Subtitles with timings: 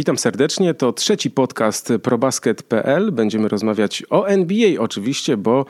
[0.00, 0.74] Witam serdecznie.
[0.74, 3.12] To trzeci podcast probasket.pl.
[3.12, 5.66] Będziemy rozmawiać o NBA oczywiście, bo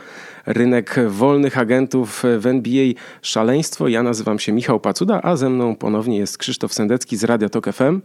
[0.47, 2.85] rynek wolnych agentów w NBA
[3.22, 3.88] szaleństwo.
[3.88, 7.72] Ja nazywam się Michał Pacuda, a ze mną ponownie jest Krzysztof Sendecki z Radia Tok
[7.72, 8.01] FM.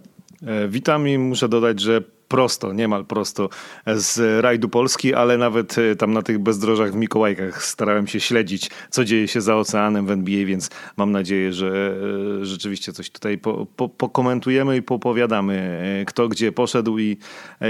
[0.45, 3.49] E, witam i muszę dodać, że prosto, niemal prosto
[3.87, 8.69] z rajdu Polski, ale nawet e, tam na tych bezdrożach w Mikołajkach starałem się śledzić,
[8.89, 11.95] co dzieje się za oceanem w NBA, więc mam nadzieję, że
[12.41, 17.17] e, rzeczywiście coś tutaj po, po, pokomentujemy i popowiadamy, kto gdzie poszedł i,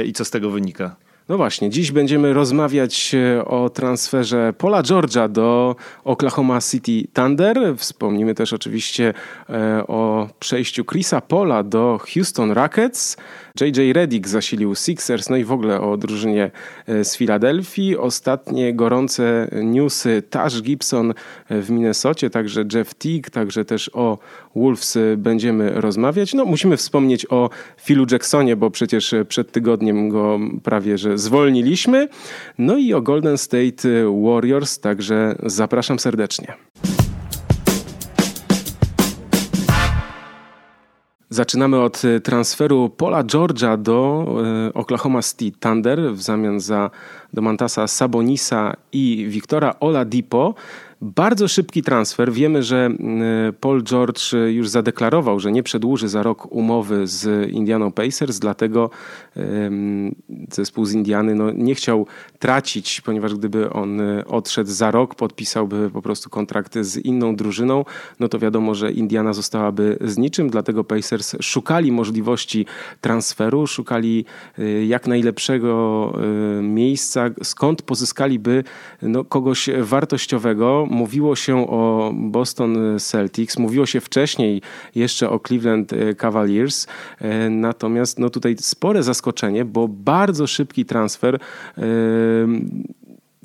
[0.05, 0.95] i co z tego wynika.
[1.29, 7.57] No właśnie, dziś będziemy rozmawiać e, o transferze Paula George'a do Oklahoma City Thunder.
[7.77, 9.13] Wspomnimy też oczywiście
[9.49, 13.17] e, o przejściu Chrisa Paula do Houston Rockets.
[13.61, 16.51] JJ Redick zasilił Sixers, no i w ogóle o drużynie
[16.87, 17.97] e, z Filadelfii.
[17.97, 21.13] Ostatnie gorące newsy Tash Gibson
[21.49, 24.17] w Minnesocie, także Jeff Teague, także też o
[24.55, 26.33] Wolves będziemy rozmawiać.
[26.33, 27.49] No musimy wspomnieć o
[27.81, 32.07] Philu Jacksonie, bo przecież przed tygodniem go prawie że zwolniliśmy.
[32.57, 33.89] No i o Golden State
[34.23, 36.53] Warriors, także zapraszam serdecznie.
[41.29, 44.25] Zaczynamy od transferu Paula George'a do
[44.73, 46.89] Oklahoma City Thunder w zamian za
[47.33, 50.53] Domantasa Sabonisa i Wiktora Oladipo.
[51.05, 52.31] Bardzo szybki transfer.
[52.31, 52.89] Wiemy, że
[53.59, 58.89] Paul George już zadeklarował, że nie przedłuży za rok umowy z Indianą Pacers, dlatego
[60.51, 62.07] zespół z Indiany no, nie chciał
[62.39, 67.85] tracić, ponieważ gdyby on e, odszedł za rok, podpisałby po prostu kontrakt z inną drużyną,
[68.19, 72.65] no to wiadomo, że Indiana zostałaby z niczym, dlatego Pacers szukali możliwości
[73.01, 74.25] transferu, szukali
[74.59, 76.13] e, jak najlepszego
[76.61, 78.63] miejsca, skąd pozyskaliby
[79.01, 80.87] no, kogoś wartościowego.
[80.95, 84.61] Mówiło się o Boston Celtics, mówiło się wcześniej
[84.95, 86.87] jeszcze o Cleveland Cavaliers,
[87.49, 91.39] natomiast no, tutaj spore zaskoczenie, bo bardzo szybki transfer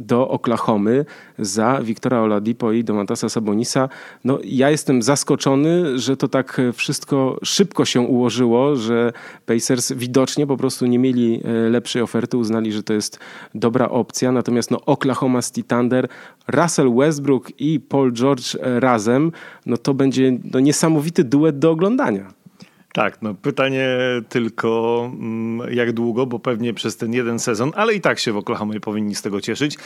[0.00, 1.04] do Oklahomy
[1.38, 3.88] za Wiktora Oladipo i Domantasa Sabonisa.
[4.24, 9.12] No, ja jestem zaskoczony, że to tak wszystko szybko się ułożyło, że
[9.46, 13.18] Pacers widocznie po prostu nie mieli e, lepszej oferty, uznali, że to jest
[13.54, 14.32] dobra opcja.
[14.32, 16.08] Natomiast no, Oklahoma City Thunder,
[16.48, 19.32] Russell Westbrook i Paul George razem,
[19.66, 22.39] no to będzie no, niesamowity duet do oglądania.
[22.92, 23.88] Tak, no pytanie
[24.28, 28.36] tylko mm, jak długo, bo pewnie przez ten jeden sezon, ale i tak się w
[28.36, 29.76] Oklahoma powinni z tego cieszyć.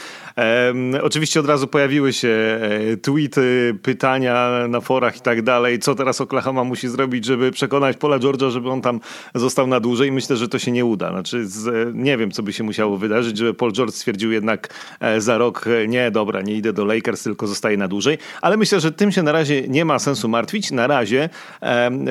[1.01, 6.21] oczywiście od razu pojawiły się e, tweety, pytania na forach i tak dalej, co teraz
[6.21, 8.99] Oklahoma musi zrobić, żeby przekonać Pola George'a, żeby on tam
[9.35, 10.11] został na dłużej.
[10.11, 11.11] Myślę, że to się nie uda.
[11.11, 15.21] Znaczy, z, nie wiem, co by się musiało wydarzyć, żeby Paul George stwierdził jednak e,
[15.21, 18.17] za rok, e, nie, dobra, nie idę do Lakers, tylko zostaję na dłużej.
[18.41, 20.71] Ale myślę, że tym się na razie nie ma sensu martwić.
[20.71, 21.29] Na razie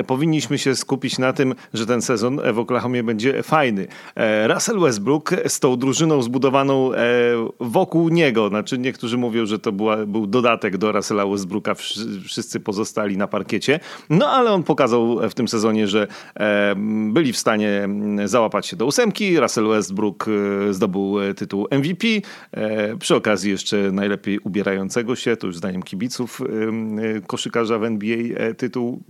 [0.07, 3.87] powinniśmy się skupić na tym, że ten sezon w Oklahomie będzie fajny.
[4.15, 6.97] E, Russell Westbrook z tą drużyną zbudowaną e,
[7.59, 11.75] wokół niego, znaczy niektórzy mówią, że to była, był dodatek do Russella Westbrooka,
[12.23, 13.79] wszyscy pozostali na parkiecie,
[14.09, 16.07] no ale on pokazał w tym sezonie, że
[16.39, 16.75] e,
[17.11, 17.89] byli w stanie
[18.25, 19.39] załapać się do ósemki.
[19.39, 20.25] Russell Westbrook
[20.71, 22.07] zdobył tytuł MVP,
[22.99, 26.41] przy okazji jeszcze najlepiej ubierającego się, to już zdaniem kibiców
[27.27, 29.03] koszykarza w NBA tytuł,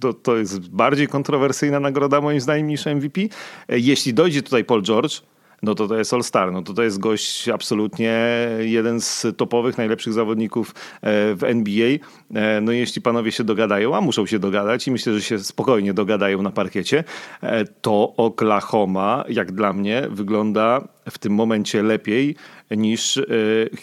[0.00, 3.20] to, to jest bardziej kontrowersyjna nagroda moim zdaniem niż MVP.
[3.68, 5.22] Jeśli dojdzie tutaj Paul George,
[5.62, 6.52] no to to jest All-Star.
[6.52, 8.18] No to to jest gość absolutnie
[8.60, 11.98] jeden z topowych, najlepszych zawodników e, w NBA.
[12.34, 15.94] E, no jeśli panowie się dogadają, a muszą się dogadać i myślę, że się spokojnie
[15.94, 17.04] dogadają na parkiecie,
[17.42, 22.36] e, to Oklahoma, jak dla mnie, wygląda w tym momencie lepiej
[22.70, 23.20] niż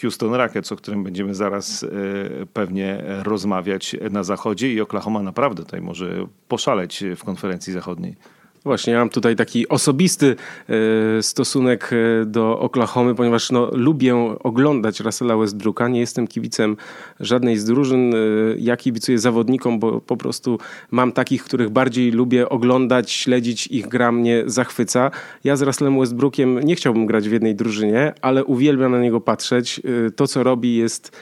[0.01, 1.85] Houston Rockets, o którym będziemy zaraz
[2.53, 8.15] pewnie rozmawiać na zachodzie i Oklahoma naprawdę tutaj może poszaleć w konferencji zachodniej.
[8.63, 10.35] Właśnie, ja mam tutaj taki osobisty
[10.69, 15.87] e, stosunek e, do Oklahomy, ponieważ no, lubię oglądać Russella Westbrooka.
[15.87, 16.77] Nie jestem kibicem
[17.19, 18.13] żadnej z drużyn.
[18.13, 18.17] E,
[18.57, 20.59] ja kibicuję zawodnikom, bo po prostu
[20.91, 23.67] mam takich, których bardziej lubię oglądać, śledzić.
[23.67, 25.11] Ich gra mnie zachwyca.
[25.43, 29.81] Ja z Russellem Westbrookiem nie chciałbym grać w jednej drużynie, ale uwielbiam na niego patrzeć.
[30.15, 31.17] To, co robi jest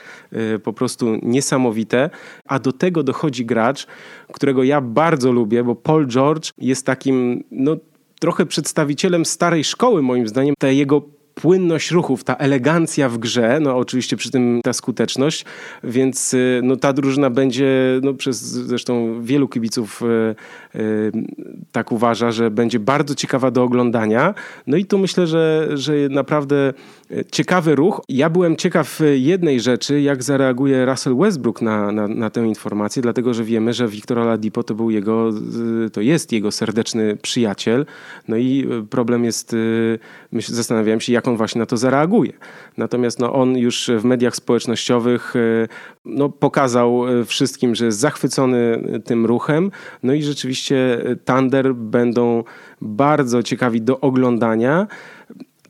[0.62, 2.10] po prostu niesamowite.
[2.44, 3.86] A do tego dochodzi gracz,
[4.32, 7.76] którego ja bardzo lubię, bo Paul George jest takim no,
[8.20, 10.54] trochę przedstawicielem starej szkoły, moim zdaniem.
[10.58, 11.02] Ta jego
[11.42, 15.44] płynność ruchów, ta elegancja w grze, no oczywiście przy tym ta skuteczność,
[15.84, 21.12] więc y, no, ta drużyna będzie, no, przez zresztą wielu kibiców y, y,
[21.72, 24.34] tak uważa, że będzie bardzo ciekawa do oglądania.
[24.66, 26.72] No i tu myślę, że, że naprawdę
[27.32, 28.02] ciekawy ruch.
[28.08, 33.34] Ja byłem ciekaw jednej rzeczy, jak zareaguje Russell Westbrook na, na, na tę informację, dlatego
[33.34, 35.30] że wiemy, że Victor Oladipo to był jego,
[35.92, 37.86] to jest jego serdeczny przyjaciel.
[38.28, 39.56] No i problem jest,
[40.32, 42.32] myślę, zastanawiałem się, jak on właśnie na to zareaguje.
[42.76, 45.34] Natomiast no, on już w mediach społecznościowych
[46.04, 49.70] no, pokazał wszystkim, że jest zachwycony tym ruchem.
[50.02, 52.44] No i rzeczywiście Thunder będą
[52.80, 54.86] bardzo ciekawi do oglądania.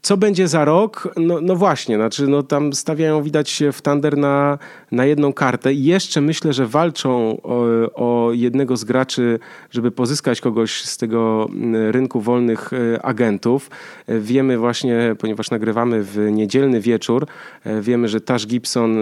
[0.02, 1.14] Co będzie za rok?
[1.16, 4.58] No, no właśnie, znaczy no tam stawiają widać w Thunder na,
[4.92, 7.64] na jedną kartę i jeszcze myślę, że walczą o,
[7.94, 9.38] o, jednego z graczy,
[9.70, 13.70] żeby pozyskać kogoś z tego mm, rynku wolnych e, agentów.
[14.06, 17.26] E, wiemy właśnie, ponieważ nagrywamy w niedzielny wieczór,
[17.64, 18.96] e, wiemy, że Tash Gibson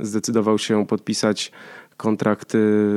[0.00, 1.52] zdecydował się podpisać
[2.02, 2.52] kontrakt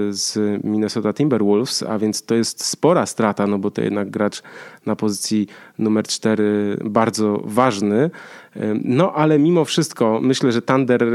[0.09, 4.43] z Minnesota Timberwolves, a więc to jest spora strata, no bo to jednak gracz
[4.85, 5.47] na pozycji
[5.79, 8.09] numer 4 bardzo ważny.
[8.83, 11.05] No ale mimo wszystko myślę, że Thunder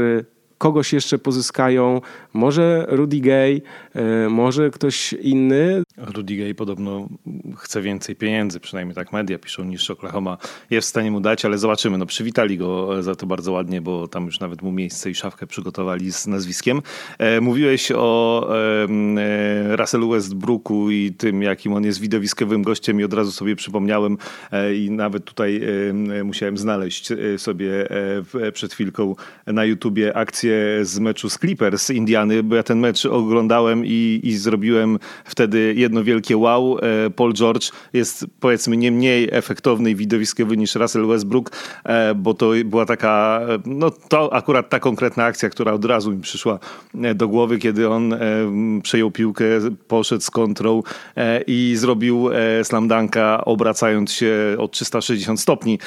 [0.61, 2.01] kogoś jeszcze pozyskają,
[2.33, 3.61] może Rudy Gay,
[3.95, 5.83] e, może ktoś inny.
[5.97, 7.09] Rudy podobno
[7.57, 10.37] chce więcej pieniędzy, przynajmniej tak media piszą, niż Oklahoma
[10.69, 11.97] jest w stanie mu dać, ale zobaczymy.
[11.97, 15.47] No, przywitali go za to bardzo ładnie, bo tam już nawet mu miejsce i szafkę
[15.47, 16.81] przygotowali z nazwiskiem.
[17.17, 23.13] E, mówiłeś o e, Russellu Westbrooku i tym, jakim on jest widowiskowym gościem i od
[23.13, 24.17] razu sobie przypomniałem
[24.75, 25.61] i nawet tutaj
[26.23, 27.87] musiałem znaleźć sobie
[28.53, 29.15] przed chwilką
[29.47, 34.37] na YouTubie akcję z meczu z Clippers Indiany, bo ja ten mecz oglądałem i, i
[34.37, 36.77] zrobiłem wtedy jedno wielkie wow.
[36.77, 41.51] E, Paul George jest powiedzmy nie mniej efektowny i widowiskowy niż Russell Westbrook,
[41.83, 46.21] e, bo to była taka, no to akurat ta konkretna akcja, która od razu mi
[46.21, 46.59] przyszła
[47.01, 48.15] e, do głowy, kiedy on
[48.83, 49.45] przejął piłkę,
[49.87, 50.83] poszedł z kontrą
[51.47, 52.29] i zrobił
[52.63, 55.79] slam dunka, obracając się o 360 stopni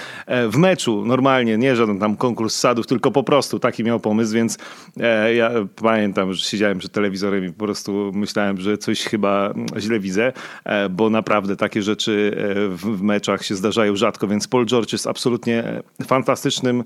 [0.48, 4.58] w meczu, normalnie, nie żaden tam konkurs sadów, tylko po prostu taki miał pomysł, więc
[5.00, 10.00] e, ja pamiętam, że siedziałem przed telewizorem i po prostu myślałem, że coś chyba źle
[10.00, 10.32] widzę,
[10.64, 15.06] e, bo naprawdę takie rzeczy e, w, meczach się zdarzają rzadko, więc Paul George jest
[15.06, 16.84] absolutnie fantastycznym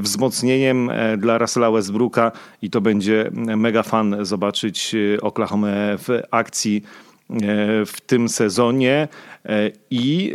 [0.00, 2.32] wzmocnieniem dla Russella Westbrooka
[2.62, 5.66] i to będzie mega fan zobaczyć Oklahoma
[5.98, 6.82] w akcji
[7.86, 9.08] w tym sezonie.
[9.90, 10.34] I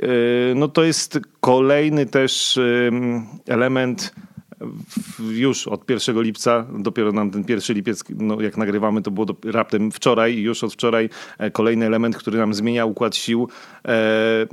[0.56, 2.60] no to jest kolejny też
[3.48, 4.14] element
[5.32, 9.36] już od 1 lipca, dopiero nam ten pierwszy lipiec, no jak nagrywamy, to było do,
[9.44, 13.50] raptem wczoraj, już od wczoraj e, kolejny element, który nam zmienia układ sił.
[13.86, 14.48] E,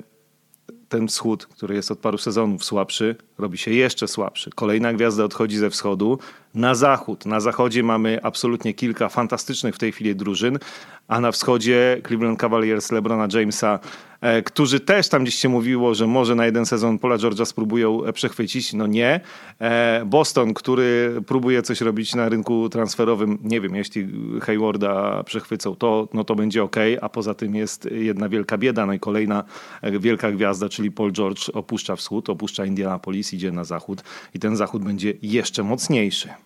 [0.89, 4.51] ten wschód, który jest od paru sezonów słabszy, robi się jeszcze słabszy.
[4.55, 6.19] Kolejna gwiazda odchodzi ze wschodu
[6.57, 7.27] na zachód.
[7.27, 10.59] Na zachodzie mamy absolutnie kilka fantastycznych w tej chwili drużyn,
[11.09, 13.79] a na wschodzie Cleveland Cavaliers LeBrona Jamesa,
[14.21, 18.05] e, którzy też tam gdzieś się mówiło, że może na jeden sezon Pola George'a spróbują
[18.05, 18.73] e, przechwycić.
[18.73, 19.21] No nie.
[19.61, 24.09] E, Boston, który próbuje coś robić na rynku transferowym, nie wiem, jeśli
[24.43, 28.87] Haywarda przechwycą, to, no to będzie ok, a poza tym jest jedna wielka bieda.
[28.87, 29.45] No i kolejna
[29.83, 34.03] wielka gwiazda, czyli Paul George opuszcza wschód, opuszcza Indianapolis, idzie na zachód
[34.35, 36.46] i ten zachód będzie jeszcze mocniejszy.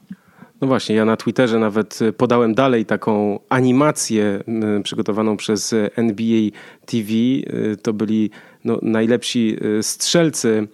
[0.60, 4.42] No właśnie, ja na Twitterze nawet y, podałem dalej taką animację
[4.78, 6.50] y, przygotowaną przez NBA
[6.86, 7.10] TV.
[7.10, 8.30] Y, to byli
[8.64, 10.68] no, najlepsi strzelcy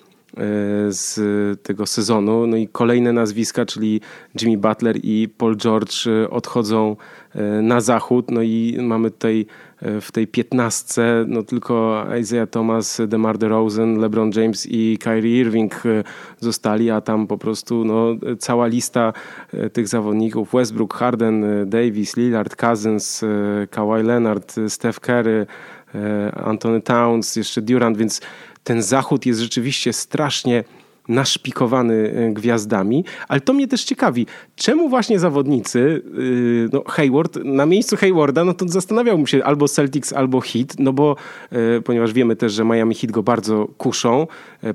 [0.88, 1.19] z
[1.62, 2.47] tego sezonu.
[2.47, 4.00] No i kolejne nazwiska, czyli
[4.41, 5.95] Jimmy Butler i Paul George
[6.31, 6.97] odchodzą
[7.62, 8.31] na zachód.
[8.31, 9.47] No i mamy tutaj
[9.83, 16.04] w tej piętnastce no tylko Isaiah Thomas, DeMar DeRozan, LeBron James i Kyrie Irving e,
[16.40, 19.12] zostali, a tam po prostu no, cała lista
[19.52, 20.52] e, tych zawodników.
[20.52, 23.25] Westbrook, Harden, e, Davis, Lillard, Cousins,
[23.71, 25.47] Kawhi Leonard, Steph Curry,
[26.33, 28.21] Anthony Towns, jeszcze Durant, więc
[28.64, 30.64] ten zachód jest rzeczywiście strasznie
[31.08, 37.66] naszpikowany e, gwiazdami, ale to mnie też ciekawi, czemu właśnie zawodnicy, e, no Hayward, na
[37.66, 41.16] miejscu Haywarda, no to zastanawiałbym się albo Celtics, albo Heat, no bo
[41.50, 44.26] e, ponieważ wiemy też, że Miami Heat go bardzo kuszą,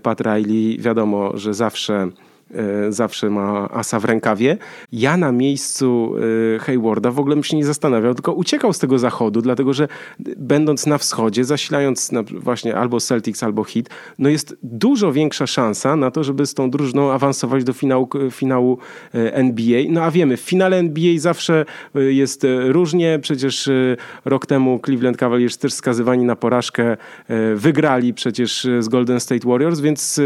[0.04, 2.31] Pat Riley wiadomo, że zawsze E,
[2.90, 4.58] zawsze ma asa w rękawie.
[4.92, 6.16] Ja na miejscu
[6.56, 9.88] e, Haywarda w ogóle bym się nie zastanawiał, tylko uciekał z tego zachodu, dlatego że
[10.38, 13.86] będąc na wschodzie, zasilając właśnie albo Celtics, albo Heat,
[14.20, 18.78] no jest dużo większa szansa na to, żeby z tą drużyną awansować do finału, finału
[19.14, 19.82] e, NBA.
[19.90, 21.66] No a wiemy, w finale NBA zawsze
[21.96, 23.20] jest różnie.
[23.22, 23.70] Przecież
[24.26, 26.98] rok temu Cleveland Cavaliers też skazywani na porażkę
[27.56, 30.22] wygrali przecież z Golden State Warriors, więc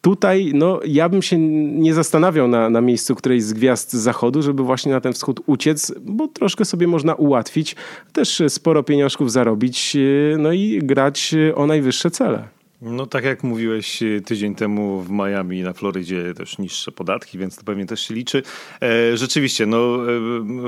[0.00, 4.62] tutaj no, ja bym się nie zastanawiał na, na miejscu którejś z gwiazd zachodu, żeby
[4.62, 7.76] właśnie na ten wschód uciec, bo troszkę sobie można ułatwić,
[8.12, 9.96] też sporo pieniążków zarobić,
[10.38, 12.57] no i grać o najwyższe cele.
[12.82, 17.56] No tak jak mówiłeś e, tydzień temu w Miami na Florydzie też niższe podatki, więc
[17.56, 18.42] to pewnie też się liczy.
[18.82, 19.98] E, rzeczywiście, no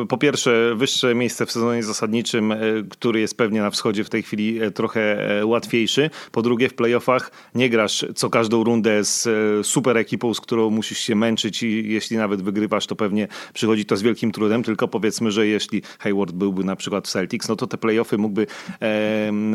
[0.02, 2.54] e, po pierwsze wyższe miejsce w sezonie zasadniczym,
[2.90, 6.10] który jest pewnie na wschodzie w tej chwili trochę łatwiejszy.
[6.32, 9.28] Po drugie w playoffach nie grasz co każdą rundę z
[9.66, 13.96] super ekipą, z którą musisz się męczyć i jeśli nawet wygrywasz, to pewnie przychodzi to
[13.96, 17.66] z wielkim trudem, tylko powiedzmy, że jeśli Hayward byłby na przykład w Celtics, no to
[17.66, 18.46] te playoffy mógłby,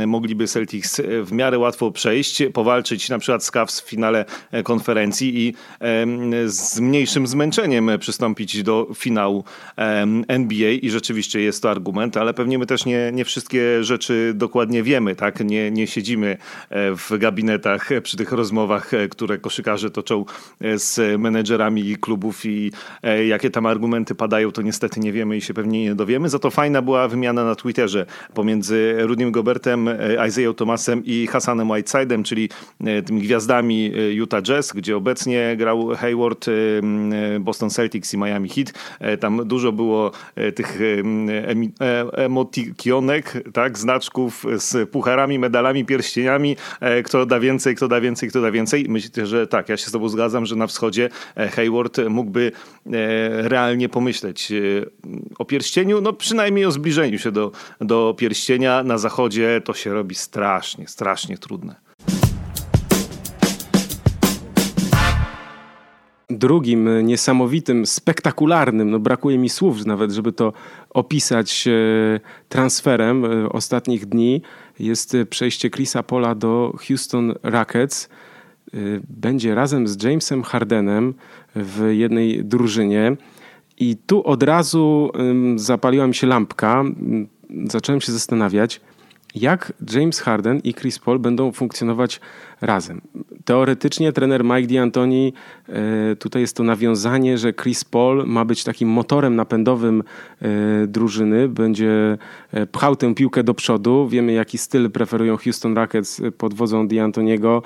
[0.07, 5.47] mogliby Celtics w miarę łatwo przejść powalczyć na przykład z Cavs w finale e, konferencji
[5.47, 5.53] i
[6.45, 9.43] z mniejszym zmęczeniem przystąpić do finału
[10.27, 14.83] NBA i rzeczywiście jest to argument, ale pewnie my też nie, nie wszystkie rzeczy dokładnie
[14.83, 15.39] wiemy, tak?
[15.39, 16.37] Nie, nie siedzimy
[16.69, 20.25] e, w gabinetach przy tych rozmowach, e, które koszykarze toczą
[20.75, 22.71] z menedżerami klubów i
[23.27, 26.29] jakie tam argumenty padają, to niestety nie wiemy i się pewnie nie dowiemy.
[26.29, 29.89] Za to fajna była wymiana na Twitterze pomiędzy Rudim Gobertem,
[30.27, 32.49] Isaiah Thomasem i Hassanem Whitesidem, czyli czyli
[32.85, 36.51] e, tymi gwiazdami e, Utah Jazz, gdzie obecnie grał Hayward, e,
[37.39, 38.73] Boston Celtics i Miami Heat.
[39.19, 40.11] Tam dużo było
[40.55, 40.79] tych
[42.13, 46.55] emotikionek, tak, znaczków z pucharami, medalami, pierścieniami.
[47.05, 48.85] Kto da więcej, kto da więcej, kto da więcej.
[48.89, 52.51] Myślę, że tak, ja się z tobą zgadzam, że na wschodzie Hayward mógłby
[53.41, 54.53] realnie pomyśleć
[55.39, 57.51] o pierścieniu, no przynajmniej o zbliżeniu się do,
[57.81, 58.83] do pierścienia.
[58.83, 61.84] Na zachodzie to się robi strasznie, strasznie trudne.
[66.29, 70.53] Drugim e, niesamowitym, spektakularnym, no brakuje mi słów nawet, żeby to
[70.89, 71.71] opisać e,
[72.49, 74.41] transferem e, ostatnich dni,
[74.79, 78.09] jest przejście Chrisa Pola do Houston Rockets.
[79.09, 81.13] Będzie razem z Jamesem Hardenem
[81.55, 83.17] w jednej drużynie.
[83.77, 85.11] I tu od razu
[85.55, 86.83] zapaliła mi się lampka.
[87.69, 88.81] Zacząłem się zastanawiać,
[89.35, 92.19] jak James Harden i Chris Paul będą funkcjonować
[92.65, 93.01] razem.
[93.45, 95.31] Teoretycznie trener Mike D'Antoni,
[95.69, 100.03] e, tutaj jest to nawiązanie, że Chris Paul ma być takim motorem napędowym
[100.41, 100.47] e,
[100.87, 102.17] drużyny, będzie
[102.51, 104.07] e, pchał tę piłkę do przodu.
[104.07, 107.61] Wiemy jaki styl preferują Houston Rockets pod wodzą D'Antoniego.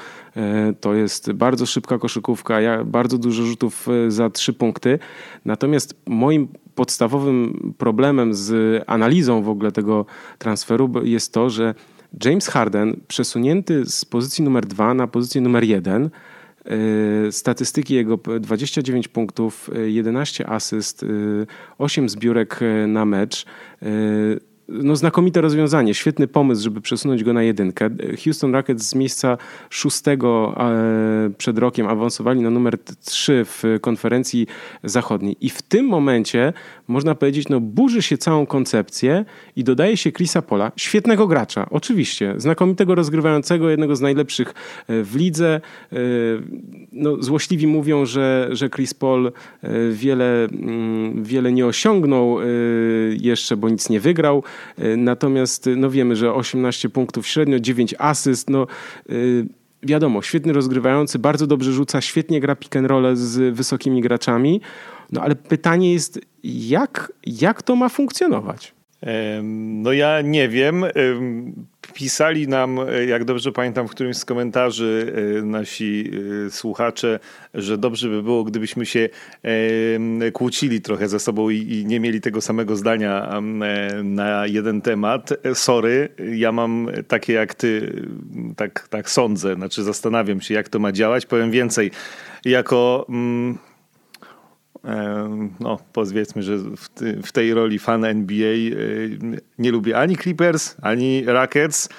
[0.82, 5.00] To jest bardzo szybka koszykówka, bardzo dużo rzutów za trzy punkty.
[5.46, 10.06] Natomiast moim podstawowym problemem z analizą w ogóle tego
[10.38, 11.76] transferu jest to, że
[12.26, 16.10] James Harden przesunięty z pozycji numer 2 na pozycję numer 1
[17.28, 21.06] y, statystyki jego 29 punktów, 11 y, asyst,
[21.78, 23.46] 8 y, zbiórek na mecz
[24.72, 27.90] no, znakomite rozwiązanie, świetny pomysł, żeby przesunąć go na jedynkę.
[28.24, 29.38] Houston Rockets z miejsca
[29.70, 34.48] szóstego e, przed rokiem awansowali na numer trzy w konferencji
[34.84, 35.36] zachodniej.
[35.42, 36.54] I w tym momencie,
[36.88, 42.34] można powiedzieć, no, burzy się całą koncepcję i dodaje się Chrisa Pola, świetnego gracza, oczywiście,
[42.38, 44.54] znakomitego rozgrywającego, jednego z najlepszych
[44.88, 45.62] e, w lidze.
[45.94, 45.98] E,
[46.92, 49.32] no, złośliwi mówią, że, że Chris Paul
[49.92, 52.38] wiele, mm, wiele nie osiągnął
[53.20, 54.44] jeszcze, bo nic nie wygrał.
[54.78, 58.68] E, natomiast no wiemy, że 18 punktów średnio, 9 asyst, no
[59.10, 59.14] e,
[59.84, 64.62] wiadomo, świetny rozgrywający, bardzo dobrze rzuca, świetnie gra pick and roll z wysokimi graczami.
[65.12, 68.74] No ale pytanie jest, jak, jak to ma funkcjonować?
[69.44, 70.86] No ja nie wiem.
[71.94, 76.12] Pisali nam, jak dobrze pamiętam, w którymś z komentarzy e, nasi
[76.48, 77.20] e, słuchacze,
[77.54, 79.10] że dobrze by było, gdybyśmy się
[80.34, 83.42] kłócili trochę ze sobą i nie mieli tego samego zdania e,
[84.04, 85.30] na jeden temat.
[85.54, 87.94] Sorry, ja mam takie jak ty,
[88.56, 91.26] tak, tak sądzę, znaczy zastanawiam się, jak to ma działać.
[91.26, 91.92] Powiem więcej,
[92.46, 93.58] jako mm,
[95.60, 96.58] no powiedzmy, że
[97.24, 98.70] w, tej roli fan NBA e,
[99.60, 101.90] nie lubię ani Clippers, ani Rockets,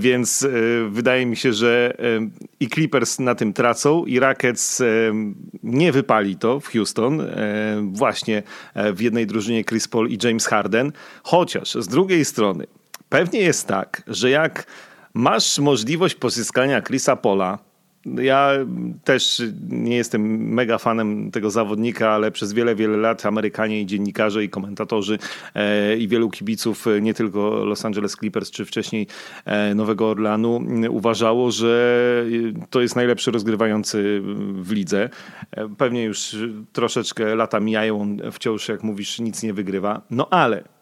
[0.00, 0.48] więc e,
[0.90, 2.28] wydaje mi się, że e,
[2.60, 4.82] i Clippers na tym tracą, i Rockets
[5.62, 7.22] nie wypali to w Houston,
[7.82, 8.42] właśnie
[8.94, 12.66] w jednej drużynie Chris Paul i James Harden, chociaż z drugiej strony
[13.08, 14.66] pewnie jest tak, że jak
[15.14, 17.58] masz możliwość pozyskania Chrisa Pola,
[18.22, 18.52] ja
[19.04, 20.22] też nie jestem
[20.54, 25.18] mega fanem tego zawodnika, ale przez wiele, wiele lat Amerykanie i dziennikarze i komentatorzy
[25.54, 29.06] e, i wielu kibiców, e, nie tylko Los Angeles Clippers czy wcześniej
[29.44, 32.24] e, Nowego Orlanu, uważało, że
[32.70, 34.22] to jest najlepszy rozgrywający
[34.52, 35.08] w lidze.
[35.78, 36.36] Pewnie już
[36.72, 40.02] troszeczkę lata mijają, on wciąż, jak mówisz, nic nie wygrywa.
[40.10, 40.75] No ale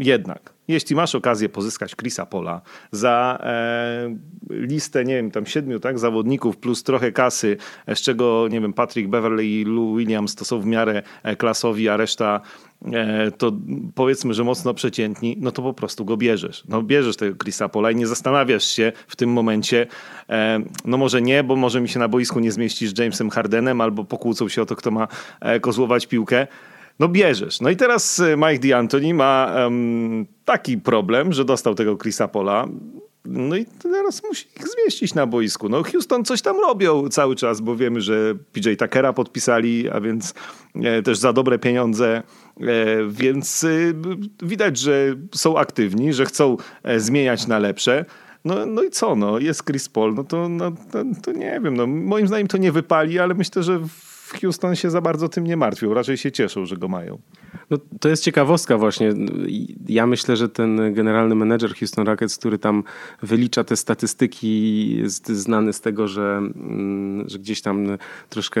[0.00, 2.60] jednak, jeśli masz okazję pozyskać Chrisa Pola
[2.92, 4.16] za e,
[4.50, 7.56] listę, nie wiem, tam siedmiu tak, zawodników plus trochę kasy,
[7.94, 11.02] z czego, nie wiem, Patrick Beverly i Lou Williams to są w miarę
[11.38, 12.40] klasowi, a reszta
[12.84, 13.52] E, to
[13.94, 16.64] powiedzmy, że mocno przeciętni, no to po prostu go bierzesz.
[16.68, 19.86] No bierzesz tego Chrisa Pola i nie zastanawiasz się w tym momencie,
[20.28, 23.80] e, no może nie, bo może mi się na boisku nie zmieścisz z Jamesem Hardenem
[23.80, 25.08] albo pokłócą się o to, kto ma
[25.40, 26.46] e, kozłować piłkę.
[26.98, 27.60] No bierzesz.
[27.60, 32.68] No i teraz Mike D'Antoni ma um, taki problem, że dostał tego Chrisa Pola.
[33.24, 35.68] No i teraz musi ich zmieścić na boisku.
[35.68, 40.34] No Houston coś tam robią cały czas, bo wiemy, że PJ Tuckera podpisali, a więc
[40.74, 42.22] e, też za dobre pieniądze.
[42.60, 42.62] E,
[43.08, 43.68] więc e,
[44.42, 48.04] widać, że są aktywni, że chcą e, zmieniać na lepsze.
[48.44, 51.76] No, no i co, no, jest Chris Paul, no to, no, to, to nie wiem,
[51.76, 55.44] no, moim zdaniem to nie wypali, ale myślę, że w Houston się za bardzo tym
[55.44, 57.18] nie martwią, raczej się cieszą, że go mają.
[57.70, 59.12] No, to jest ciekawostka właśnie.
[59.88, 62.84] Ja myślę, że ten generalny menedżer Houston Rockets, który tam
[63.22, 67.86] wylicza te statystyki, jest znany z tego, że, mm, że gdzieś tam
[68.28, 68.60] troszkę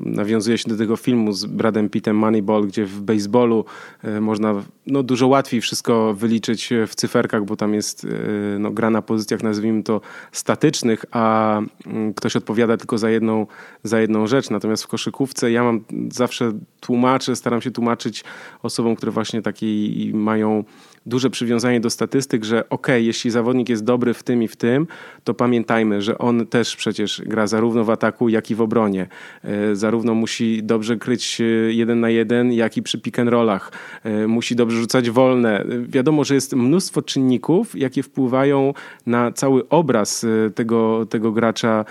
[0.00, 3.64] nawiązuje się do tego filmu z Bradem Pittem Moneyball, gdzie w baseballu
[4.02, 4.54] e, można
[4.86, 9.42] no, dużo łatwiej wszystko wyliczyć w cyferkach, bo tam jest e, no, gra na pozycjach,
[9.42, 10.00] nazwijmy to,
[10.32, 13.46] statycznych, a mm, ktoś odpowiada tylko za jedną,
[13.82, 14.50] za jedną rzecz.
[14.50, 18.24] Natomiast w koszykówce ja mam zawsze tłumaczę, staram się tłumaczyć
[18.62, 20.64] osobom, które właśnie takiej mają
[21.10, 24.86] duże przywiązanie do statystyk, że ok, jeśli zawodnik jest dobry w tym i w tym,
[25.24, 29.08] to pamiętajmy, że on też przecież gra zarówno w ataku, jak i w obronie.
[29.44, 33.72] E, zarówno musi dobrze kryć e, jeden na jeden, jak i przy pick and rollach.
[34.04, 35.64] E, musi dobrze rzucać wolne.
[35.88, 38.74] Wiadomo, że jest mnóstwo czynników, jakie wpływają
[39.06, 41.84] na cały obraz tego, tego gracza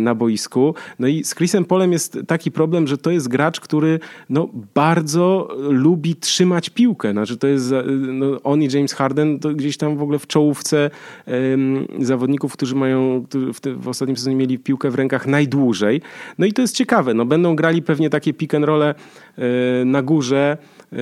[0.00, 0.74] na boisku.
[0.98, 4.00] No i z Chrisem Polem jest taki problem, że to jest gracz, który
[4.30, 7.12] no, bardzo lubi trzymać piłkę.
[7.12, 7.74] Znaczy to jest,
[8.12, 10.90] no, on i James Harden to gdzieś tam w ogóle w czołówce
[11.26, 16.00] um, zawodników, którzy mają w, te, w, ostatnim sezonie mieli piłkę w rękach najdłużej.
[16.38, 17.14] No i to jest ciekawe.
[17.14, 18.94] No, będą grali pewnie takie pick and role
[19.38, 20.56] y, na górze,
[20.92, 20.96] y,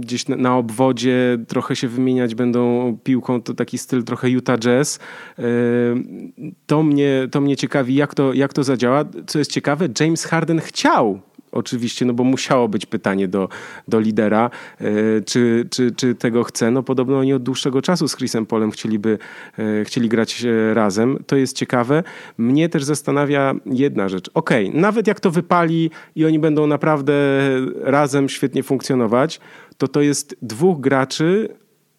[0.00, 4.98] gdzieś na, na, obwodzie, trochę się wymieniać będą piłką, to taki styl trochę Utah Jazz.
[5.38, 5.42] Y,
[6.66, 9.04] to, mnie, to mnie ciekawi, jak to, jak to zadziała.
[9.26, 11.20] Co jest ciekawe, James Harden chciał
[11.54, 13.48] oczywiście, no bo musiało być pytanie do,
[13.88, 14.84] do lidera, e,
[15.20, 16.70] czy, czy, czy tego chce.
[16.70, 19.18] No podobno oni od dłuższego czasu z Chrisem Polem chcieliby,
[19.58, 21.18] e, chcieli grać e, razem.
[21.26, 22.02] To jest ciekawe.
[22.38, 24.30] Mnie też zastanawia jedna rzecz.
[24.34, 27.14] Okej, okay, nawet jak to wypali i oni będą naprawdę
[27.80, 29.40] razem świetnie funkcjonować,
[29.78, 31.48] to to jest dwóch graczy,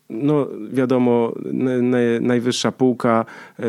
[0.09, 1.33] no wiadomo,
[2.21, 3.25] najwyższa półka
[3.59, 3.63] e,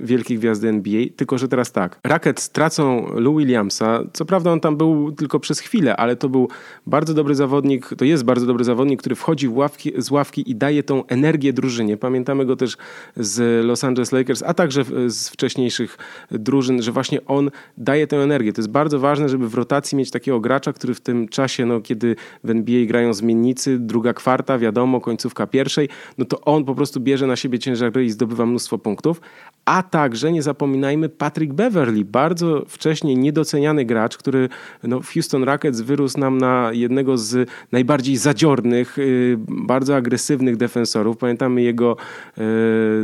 [0.00, 4.76] wielkich gwiazdy NBA, tylko że teraz tak, Rockets tracą Lou Williamsa, co prawda on tam
[4.76, 6.48] był tylko przez chwilę, ale to był
[6.86, 10.82] bardzo dobry zawodnik, to jest bardzo dobry zawodnik, który wchodzi ławki, z ławki i daje
[10.82, 11.96] tą energię drużynie.
[11.96, 12.76] Pamiętamy go też
[13.16, 15.98] z Los Angeles Lakers, a także z wcześniejszych
[16.30, 18.52] drużyn, że właśnie on daje tę energię.
[18.52, 21.80] To jest bardzo ważne, żeby w rotacji mieć takiego gracza, który w tym czasie, no,
[21.80, 26.74] kiedy w NBA grają zmiennicy, druga kwarta, wiadomo, końcówka pierwsza, pierwszej, no to on po
[26.74, 29.20] prostu bierze na siebie ciężar gry i zdobywa mnóstwo punktów.
[29.64, 34.48] A także nie zapominajmy Patrick Beverly, bardzo wcześniej niedoceniany gracz, który
[34.82, 41.16] no, w Houston Rockets wyrósł nam na jednego z najbardziej zadziornych, y, bardzo agresywnych defensorów.
[41.16, 41.96] Pamiętamy jego
[42.38, 42.42] y,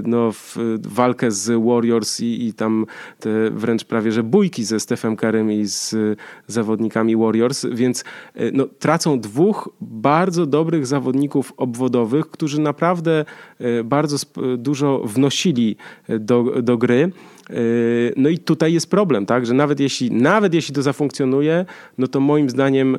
[0.04, 0.30] no,
[0.88, 2.86] walkę z Warriors i, i tam
[3.20, 5.96] te wręcz prawie że bójki ze Stephem Currym i z
[6.46, 8.04] zawodnikami Warriors, więc
[8.36, 13.24] y, no, tracą dwóch bardzo dobrych zawodników obwodowych, którzy naprawdę
[13.84, 14.16] bardzo
[14.58, 15.76] dużo wnosili
[16.08, 16.18] e,
[16.62, 17.12] do, gry.
[17.50, 17.54] E,
[18.16, 21.64] no i tutaj jest problem, tak, że nawet jeśli, nawet jeśli to zafunkcjonuje,
[21.98, 22.98] no to moim zdaniem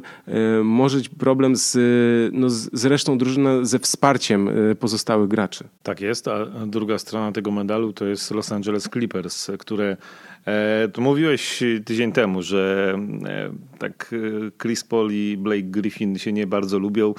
[0.64, 1.78] może być problem z,
[2.34, 5.64] no z resztą drużyny, ze wsparciem pozostałych graczy.
[5.84, 9.98] Tak jest, a druga strona tego medalu to jest Los Angeles Clippers, które
[10.47, 16.34] E, tu mówiłeś tydzień temu, że e, tak e, Chris Paul i Blake Griffin się
[16.34, 17.13] nie bardzo lubią,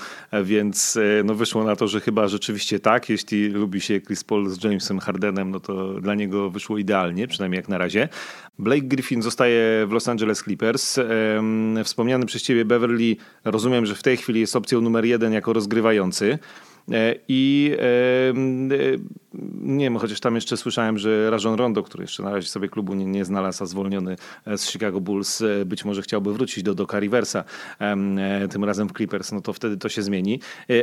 [0.44, 3.08] więc no wyszło na to, że chyba rzeczywiście tak.
[3.08, 7.56] Jeśli lubi się Chris Paul z Jamesem Hardenem, no to dla niego wyszło idealnie, przynajmniej
[7.56, 8.08] jak na razie.
[8.58, 10.98] Blake Griffin zostaje w Los Angeles Clippers.
[11.84, 16.38] Wspomniany przez ciebie Beverly, rozumiem, że w tej chwili jest opcją numer jeden jako rozgrywający.
[16.90, 18.32] E, I e,
[19.62, 22.94] nie wiem, chociaż tam jeszcze słyszałem, że Rajon Rondo, który jeszcze na razie sobie klubu
[22.94, 24.16] nie, nie znalazł, a zwolniony
[24.46, 27.44] e, z Chicago Bulls, być może chciałby wrócić do Doka Riversa,
[28.50, 30.40] tym razem w Clippers, no to wtedy to się zmieni.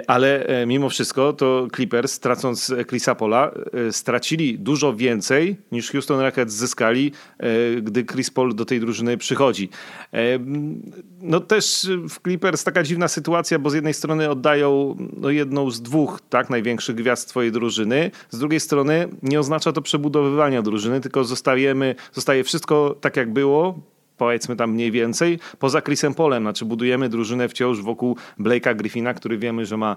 [0.08, 3.52] Ale mimo wszystko to Clippers, tracąc Chrisa Paula,
[3.92, 7.12] stracili dużo więcej niż Houston Rockets zyskali,
[7.82, 9.70] gdy Chris Paul do tej drużyny przychodzi.
[11.22, 15.82] No też w Clippers taka dziwna sytuacja, bo z jednej strony oddają no, jedną z
[15.90, 18.12] dwóch tak największych gwiazd twojej drużyny.
[18.30, 23.80] Z drugiej strony nie oznacza to przebudowywania drużyny, tylko zostajemy, zostaje wszystko tak jak było,
[24.20, 26.44] powiedzmy tam mniej więcej, poza Chrisem Polem.
[26.44, 29.96] Znaczy budujemy drużynę wciąż wokół Blake'a Griffina, który wiemy, że ma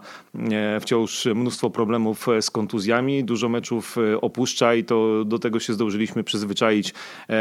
[0.53, 5.61] e, wciąż mnóstwo problemów e, z kontuzjami, dużo meczów e, opuszcza i to do tego
[5.61, 6.95] się zdążyliśmy przyzwyczaić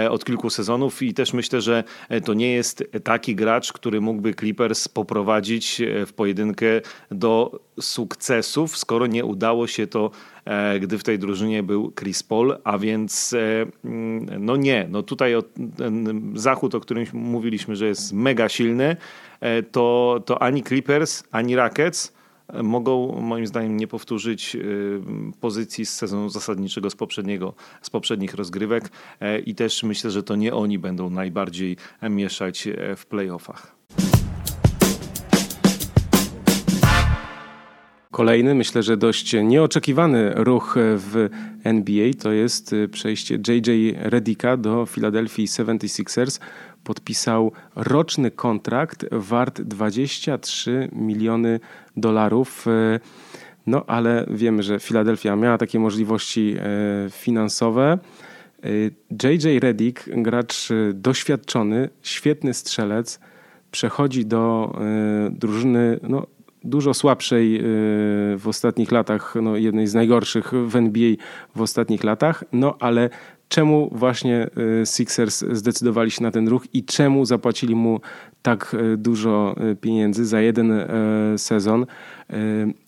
[0.10, 1.84] od kilku sezonów i też myślę, że
[2.26, 6.66] to nie jest taki gracz, który mógłby Clippers poprowadzić w pojedynkę
[7.12, 10.12] do sukcesów, skoro nie udało się to
[10.82, 15.34] gdy w tej drużynie był Chris Paul, a więc e, mm, no nie, no tutaj
[15.78, 18.98] ten zachód, o którym mówiliśmy, że jest mega silny,
[19.40, 22.14] e, to, to ani Clippers, ani Rockets
[22.64, 24.58] mogą moim zdaniem nie powtórzyć
[25.42, 28.90] pozycji z sezonu zasadniczego z, poprzedniego, z poprzednich rozgrywek
[29.46, 31.78] i też myślę, że to nie oni będą najbardziej
[32.10, 33.81] mieszać w playoffach.
[38.12, 41.30] Kolejny, myślę, że dość nieoczekiwany ruch w
[41.64, 46.40] NBA to jest y, przejście JJ Redicka do Philadelphia 76ers.
[46.84, 51.60] Podpisał roczny kontrakt wart 23 miliony
[51.98, 52.68] dolarów.
[52.68, 53.00] Y,
[53.68, 56.56] no ale wiemy, że Philadelphia miała takie możliwości
[57.08, 57.98] y, finansowe.
[59.24, 63.20] JJ Redick, gracz doświadczony, świetny strzelec,
[63.72, 64.76] przechodzi do
[65.32, 66.28] drużyny no,
[66.64, 67.62] dużo słabszej y,
[68.38, 71.16] w ostatnich latach, no jednej z najgorszych w NBA
[71.56, 73.10] w ostatnich latach, no ale
[73.50, 74.50] czemu właśnie
[74.82, 78.02] y, Sixers zdecydowali się na ten ruch i czemu zapłacili mu
[78.42, 80.74] tak y, dużo pieniędzy za jeden
[81.38, 81.86] sezon?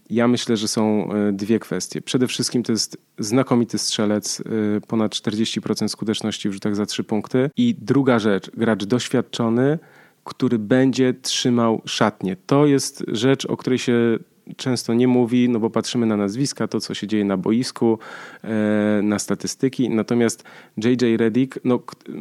[0.10, 2.02] Ja myślę, że są dwie kwestie.
[2.02, 4.44] Przede wszystkim to jest znakomity strzelec,
[4.88, 7.50] ponad 40% skuteczności w rzutach za trzy punkty.
[7.58, 9.80] I druga rzecz, gracz doświadczony,
[10.24, 12.36] który będzie trzymał szatnie.
[12.46, 14.20] To jest rzecz, o której się
[14.58, 18.00] często nie mówi, no bo patrzymy na nazwiska, to co się dzieje na boisku,
[18.44, 19.90] e, na statystyki.
[19.90, 20.44] Natomiast
[20.78, 22.12] JJ Redick no, e,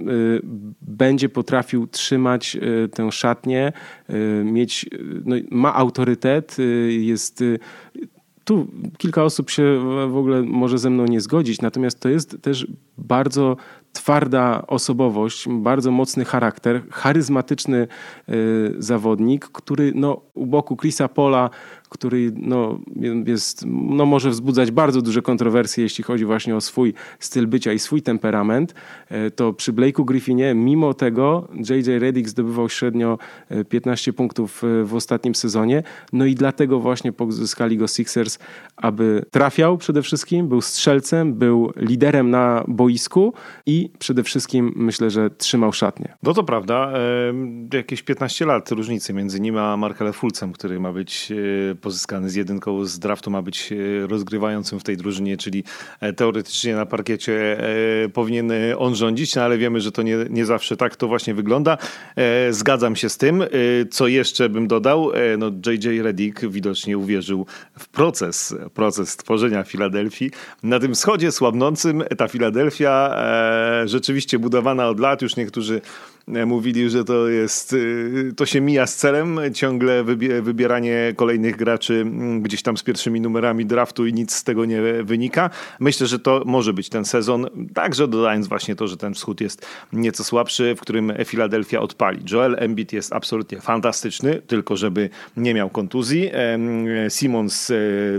[0.82, 3.72] będzie potrafił trzymać e, tę szatnię,
[4.44, 4.90] mieć,
[5.24, 6.56] no, ma autorytet,
[6.88, 7.44] jest
[8.44, 8.66] tu
[8.98, 9.78] kilka osób się
[10.10, 12.66] w ogóle może ze mną nie zgodzić, natomiast to jest też
[12.98, 13.56] bardzo
[13.92, 17.88] twarda osobowość, bardzo mocny charakter, charyzmatyczny
[18.28, 21.50] y, zawodnik, który no, u boku Chrisa Pola
[21.92, 22.78] który no,
[23.26, 27.78] jest, no, może wzbudzać bardzo duże kontrowersje, jeśli chodzi właśnie o swój styl bycia i
[27.78, 28.74] swój temperament,
[29.08, 33.18] e, to przy Blake'u Griffinie, mimo tego JJ Redick zdobywał średnio
[33.68, 38.38] 15 e, punktów e, w ostatnim sezonie, no i dlatego właśnie pozyskali go Sixers,
[38.76, 43.34] aby trafiał przede wszystkim, był strzelcem, był liderem na boisku
[43.66, 46.16] i przede wszystkim myślę, że trzymał szatnię.
[46.22, 46.92] No to prawda,
[47.74, 51.32] jakieś 15 lat różnicy między nim a Markelem Fulcem, który ma być
[51.82, 55.64] pozyskany z jedynką z draftu ma być e, rozgrywającym w tej drużynie, czyli
[56.00, 57.58] e, teoretycznie na parkiecie
[58.04, 61.34] e, powinien on rządzić, no ale wiemy, że to nie, nie zawsze tak to właśnie
[61.34, 61.78] wygląda.
[62.50, 63.44] Zgadzam się z tym.
[63.90, 65.10] Co jeszcze bym dodał?
[65.38, 67.46] No JJ Redick widocznie uwierzył
[67.78, 70.30] w proces, proces tworzenia Filadelfii.
[70.62, 73.16] Na tym wschodzie słabnącym ta Filadelfia
[73.84, 75.80] rzeczywiście budowana od lat, już niektórzy
[76.26, 80.04] mówili, że to jest, y, to się mija z celem, ciągle
[80.42, 84.82] wybieranie kolejnych graczy mm, gdzieś tam z pierwszymi numerami draftu i nic z tego nie
[85.02, 85.50] wynika.
[85.80, 89.66] Myślę, że to może być ten sezon, także dodając właśnie to, że ten wschód jest
[89.92, 92.24] nieco słabszy, w którym Philadelphia odpali.
[92.32, 96.30] Joel Embiid jest absolutnie fantastyczny, tylko żeby nie miał kontuzji.
[97.08, 97.74] Simons e,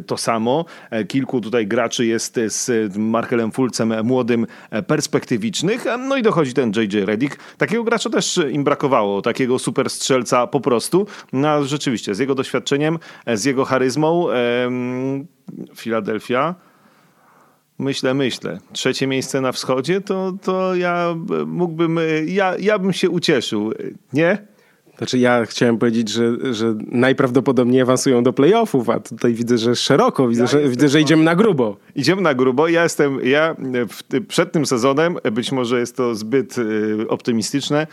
[0.07, 0.65] to samo.
[0.89, 4.47] E, kilku tutaj graczy jest z Markelem Fulcem młodym,
[4.87, 5.85] perspektywicznych.
[5.99, 7.37] No i dochodzi ten JJ Redick.
[7.57, 11.07] Takiego gracza też im brakowało, takiego super strzelca po prostu.
[11.33, 14.27] No rzeczywiście, z jego doświadczeniem, z jego charyzmą,
[15.75, 16.55] Filadelfia.
[17.79, 18.59] Myślę, myślę.
[18.71, 23.71] Trzecie miejsce na wschodzie, to, to ja mógłbym, ja, ja bym się ucieszył,
[24.13, 24.47] nie?
[24.97, 30.27] Znaczy ja chciałem powiedzieć, że, że najprawdopodobniej awansują do playoffów, a tutaj widzę, że szeroko,
[30.27, 31.77] widzę, ja że, widzę, że idziemy na grubo.
[31.95, 32.67] Idziemy na grubo.
[32.67, 33.55] Ja jestem, ja
[33.89, 37.87] w, przed tym sezonem, być może jest to zbyt y, optymistyczne,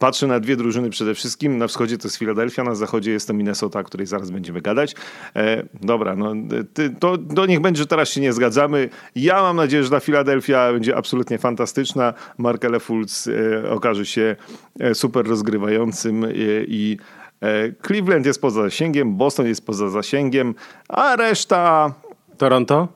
[0.00, 1.58] Patrzę na dwie drużyny przede wszystkim.
[1.58, 4.94] Na wschodzie to jest Philadelphia, na zachodzie jest to Minnesota, o której zaraz będziemy gadać.
[5.36, 6.32] E, dobra, no,
[6.74, 8.88] ty, to, to niech będzie, że teraz się nie zgadzamy.
[9.14, 12.14] Ja mam nadzieję, że ta Philadelphia będzie absolutnie fantastyczna.
[12.38, 13.28] Markele Fultz
[13.64, 14.36] e, okaże się
[14.80, 16.28] e, super rozgrywającym e,
[16.66, 16.98] i
[17.40, 20.54] e, Cleveland jest poza zasięgiem, Boston jest poza zasięgiem,
[20.88, 21.92] a reszta...
[22.38, 22.88] Toronto?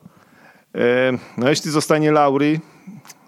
[0.75, 2.59] E, no jeśli zostanie Lauri,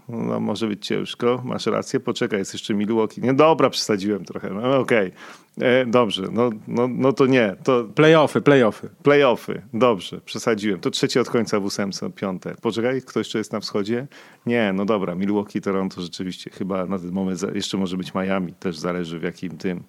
[0.09, 3.21] no może być ciężko, masz rację, poczekaj, jest jeszcze Milwaukee.
[3.21, 5.11] Nie, dobra, przesadziłem trochę, no okej.
[5.57, 5.67] Okay.
[5.67, 7.55] E, dobrze, no, no, no to nie.
[7.63, 7.83] To...
[7.95, 8.89] Playoffy, playoffy.
[9.03, 10.79] Playoffy, dobrze, przesadziłem.
[10.79, 12.55] To trzecie od końca w ósemce, piąte.
[12.61, 14.07] Poczekaj, kto jeszcze jest na wschodzie?
[14.45, 18.77] Nie, no dobra, Milwaukee, Toronto rzeczywiście, chyba na ten moment jeszcze może być Miami, też
[18.77, 19.83] zależy w jakim tym...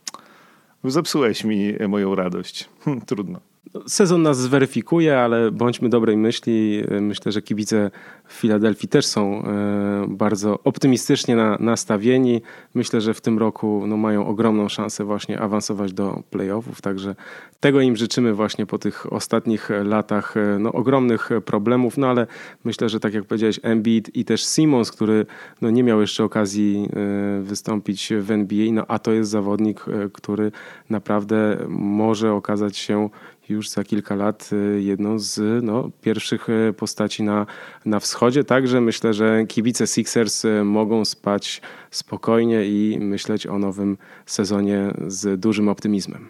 [0.85, 2.69] Zepsułeś mi moją radość.
[2.85, 3.50] Hm, trudno.
[3.87, 6.85] Sezon nas zweryfikuje, ale bądźmy dobrej myśli.
[7.01, 7.91] Myślę, że kibice
[8.25, 12.43] w Filadelfii też są e, bardzo optymistycznie nastawieni.
[12.75, 17.15] Myślę, że w tym roku no, mają ogromną szansę właśnie awansować do playoffów, także
[17.61, 22.27] tego im życzymy właśnie po tych ostatnich latach e, no, ogromnych problemów, no ale
[22.65, 25.27] myślę, że tak jak powiedziałeś Embiid i też Simons, który
[25.61, 30.53] no, nie miał jeszcze okazji e, wystąpić w NBA, no a to jest zawodnik, który
[30.91, 33.09] naprawdę może okazać się
[33.51, 37.47] już za kilka lat y, jedną z no, pierwszych y, postaci na,
[37.85, 38.45] na wschodzie.
[38.45, 45.41] Także myślę, że kibice Sixers y, mogą spać spokojnie i myśleć o nowym sezonie z
[45.41, 46.29] dużym optymizmem.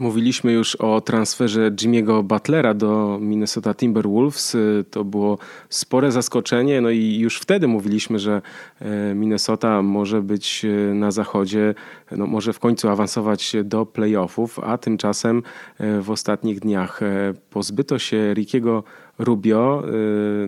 [0.00, 4.56] Mówiliśmy już o transferze Jimmy'ego Butlera do Minnesota Timberwolves.
[4.90, 8.42] To było spore zaskoczenie, no i już wtedy mówiliśmy, że
[8.80, 11.74] e, Minnesota może być e, na zachodzie,
[12.10, 15.42] no może w końcu awansować do playoffów, a tymczasem
[16.02, 17.00] w ostatnich dniach
[17.50, 18.84] pozbyto się Rickiego
[19.18, 19.82] Rubio,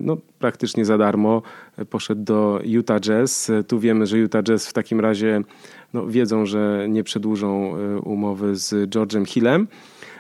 [0.01, 1.43] no praktycznie za darmo
[1.91, 3.51] poszedł do Utah Jazz.
[3.69, 5.43] Tu wiemy, że Utah Jazz w takim razie
[5.95, 9.69] no, wiedzą, że nie przedłużą e, umowy z George'em Hillem.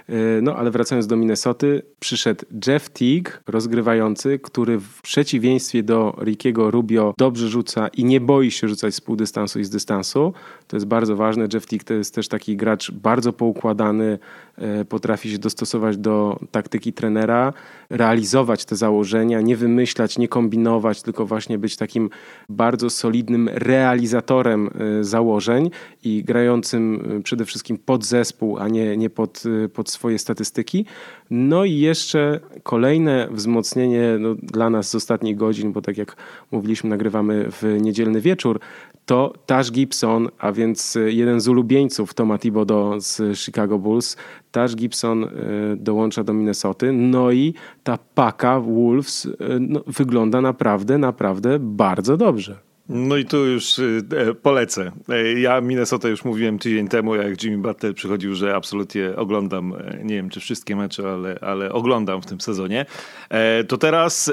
[0.08, 6.70] E, no ale wracając do Minnesoty, przyszedł Jeff Teague, rozgrywający, który w przeciwieństwie do Rickiego
[6.70, 10.32] Rubio dobrze rzuca i nie boi się rzucać z półdystansu i z dystansu.
[10.68, 11.48] To jest bardzo ważne.
[11.54, 14.18] Jeff Teague to jest też taki gracz bardzo poukładany,
[14.58, 17.52] E, potrafi się dostosować do taktyki trenera,
[17.90, 22.10] realizować te założenia, nie wymyślać, nie kombinować, tylko właśnie być takim
[22.48, 25.70] bardzo solidnym realizatorem e, założeń
[26.04, 29.42] i grającym e, przede wszystkim pod zespół, a nie, nie pod,
[29.74, 30.84] pod swoje statystyki.
[31.30, 36.16] No i jeszcze kolejne wzmocnienie no, dla nas z ostatnich godzin, bo tak jak
[36.50, 38.60] mówiliśmy, nagrywamy w niedzielny wieczór,
[39.06, 44.16] to Tash Gibson, a więc jeden z ulubieńców Toma Thibodeau z Chicago Bulls.
[44.50, 45.28] Tash Gibson e,
[45.76, 52.65] dołącza do Minnesoty, no i ta paka Wolves e, no, wygląda naprawdę, naprawdę bardzo dobrze.
[52.88, 54.92] No i tu już y, e, polecę.
[55.08, 60.04] E, ja Minnesota już mówiłem tydzień temu, jak Jimmy Butler przychodził, że absolutnie oglądam, e,
[60.04, 62.86] nie wiem czy wszystkie mecze, ale, ale oglądam w tym sezonie.
[63.68, 64.32] To teraz,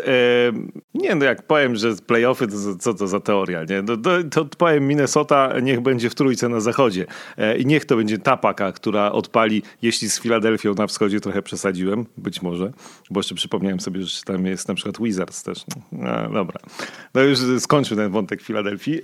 [0.94, 3.84] nie no jak powiem, że playoffy, to co to za teoria, nie?
[3.84, 7.06] To, to, to powiem Minnesota niech będzie w trójce na zachodzie
[7.58, 12.06] i niech to będzie ta paka, która odpali, jeśli z Filadelfią na wschodzie trochę przesadziłem,
[12.18, 12.72] być może,
[13.10, 15.66] bo jeszcze przypomniałem sobie, że tam jest na przykład Wizards też.
[15.92, 16.60] No, dobra,
[17.14, 19.00] no już skończył ten wątek Filadelfii, e,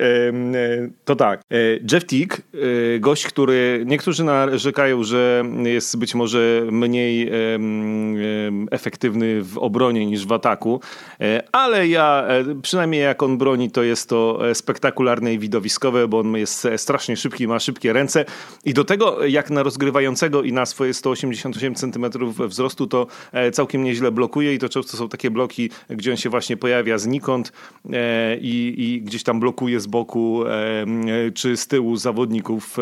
[1.05, 1.41] to tak.
[1.51, 1.55] E,
[1.91, 7.31] Jeff Teague, e, gość, który niektórzy narzekają, że jest być może mniej
[8.71, 10.81] efektywny w obronie niż w ataku,
[11.51, 12.27] ale ja,
[12.61, 17.47] przynajmniej jak on broni, to jest to spektakularne i widowiskowe, bo on jest strasznie szybki,
[17.47, 18.25] ma szybkie ręce.
[18.65, 22.05] I do tego jak na rozgrywającego i na swoje 188 cm
[22.47, 23.07] wzrostu to
[23.51, 24.53] całkiem nieźle blokuje.
[24.53, 27.51] I to często są takie bloki, gdzie on się właśnie pojawia znikąd
[28.41, 30.43] i, i gdzieś tam tam blokuje z boku
[31.33, 32.77] czy z tyłu zawodników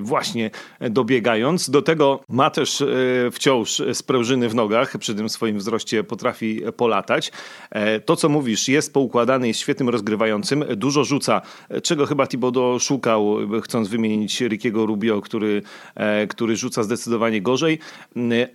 [0.00, 1.70] właśnie dobiegając.
[1.70, 2.86] Do tego ma też e,
[3.32, 7.32] wciąż sprężyny w nogach, przy tym swoim wzroście potrafi polatać.
[7.70, 11.40] E, to, co mówisz, jest poukładany, jest świetnym rozgrywającym, dużo rzuca,
[11.82, 15.62] czego chyba Thibodeau szukał, chcąc wymienić Rickiego Rubio, który,
[15.94, 17.78] e, który rzuca zdecydowanie gorzej,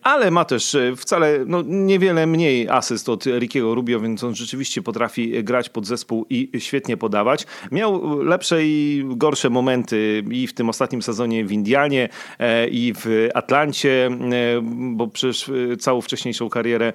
[0.04, 5.44] ale ma też wcale no, niewiele mniej asyst od Rickiego Rubio, więc on rzeczywiście potrafi
[5.44, 7.46] grać pod zespół i świetnie podawać podawać.
[7.72, 13.30] Miał lepsze i gorsze momenty i w tym ostatnim sezonie w Indianie e, i w
[13.34, 14.62] Atlancie, e,
[14.96, 16.94] bo przecież e, całą wcześniejszą karierę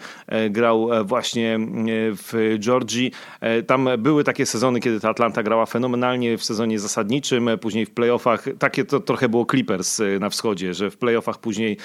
[0.50, 1.58] grał właśnie
[2.12, 3.12] w Georgii.
[3.66, 8.44] Tam były takie sezony, kiedy ta Atlanta grała fenomenalnie w sezonie zasadniczym, później w playoffach.
[8.58, 11.76] Takie to trochę było Clippers na wschodzie, że w playoffach później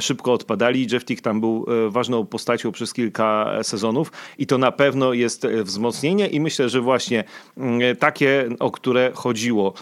[0.00, 0.86] szybko odpadali.
[0.92, 6.26] Jeff Tick tam był ważną postacią przez kilka sezonów i to na pewno jest wzmocnienie
[6.26, 7.24] i myślę, że właśnie
[7.56, 9.72] mm, takie, o które chodziło.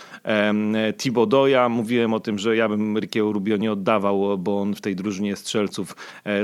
[0.98, 4.96] Thibodeau'a, mówiłem o tym, że ja bym Rikiego Rubio nie oddawał, bo on w tej
[4.96, 5.96] drużynie strzelców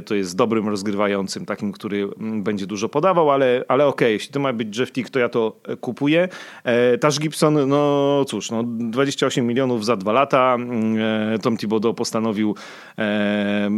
[0.06, 4.40] to jest dobrym rozgrywającym, takim, który będzie dużo podawał, ale, ale okej, okay, jeśli to
[4.40, 6.28] ma być Jeff Tick, to ja to kupuję.
[7.00, 10.56] Tash Gibson, no cóż, no 28 milionów za dwa lata.
[11.42, 12.54] Tom Thibodeau postanowił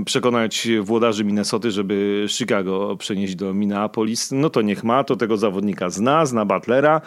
[0.05, 4.33] przekonać włodarzy Minnesoty, żeby Chicago przenieść do Minneapolis.
[4.33, 7.01] No to niech ma, to tego zawodnika zna, zna Butlera.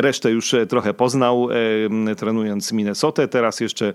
[0.00, 1.48] Resztę już trochę poznał,
[2.16, 3.28] trenując Minnesotę.
[3.28, 3.92] Teraz jeszcze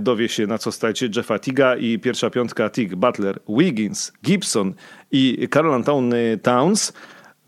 [0.00, 4.74] dowie się, na co stać Jeffa Tiga i pierwsza piątka Tig, Butler, Wiggins, Gibson
[5.12, 5.70] i Carl
[6.42, 6.92] Towns.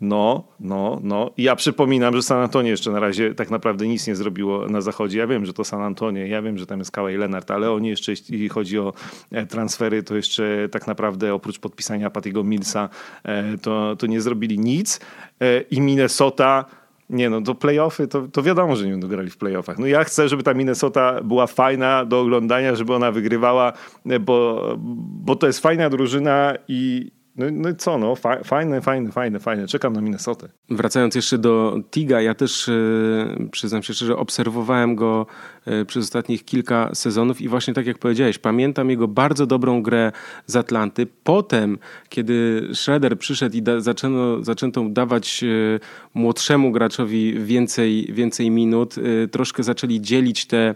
[0.01, 1.31] No, no, no.
[1.37, 5.19] Ja przypominam, że San Antonio jeszcze na razie tak naprawdę nic nie zrobiło na zachodzie.
[5.19, 7.89] Ja wiem, że to San Antonio, ja wiem, że tam jest Kawhi Leonard, ale oni
[7.89, 8.93] jeszcze, jeśli chodzi o
[9.33, 12.89] e, transfery, to jeszcze tak naprawdę oprócz podpisania Patiego Millsa,
[13.25, 15.01] e, to, to nie zrobili nic.
[15.41, 16.65] E, I Minnesota
[17.11, 19.79] nie no, do playoffy to, to wiadomo, że nie będą grali w playoffach.
[19.79, 23.73] No ja chcę, żeby ta Minnesota była fajna do oglądania, żeby ona wygrywała,
[24.21, 24.63] bo,
[24.99, 29.67] bo to jest fajna drużyna i, no, no co, no, fajne, fajne, fajne, fajne.
[29.67, 30.49] Czekam na Minnesotę.
[30.71, 35.27] Wracając jeszcze do Tiga, ja też yy, przyznam się szczerze, obserwowałem go
[35.67, 40.13] yy, przez ostatnich kilka sezonów i właśnie tak jak powiedziałeś, pamiętam jego bardzo dobrą grę
[40.47, 41.07] z Atlanty.
[41.25, 45.81] Potem, kiedy Schroeder przyszedł i da, zaczęto, zaczęto dawać yy,
[46.15, 48.95] młodszemu graczowi więcej, więcej minut,
[49.31, 50.75] troszkę zaczęli dzielić te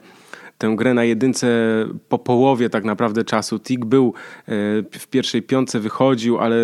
[0.61, 1.49] tę grę na jedynce
[2.09, 3.59] po połowie tak naprawdę czasu.
[3.59, 4.53] Tik był e,
[4.99, 6.57] w pierwszej piątce, wychodził, ale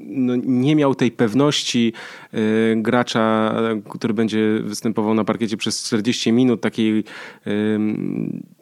[0.00, 1.92] no nie miał tej pewności
[2.32, 2.38] e,
[2.76, 3.54] gracza,
[3.90, 7.04] który będzie występował na parkiecie przez 40 minut, takiej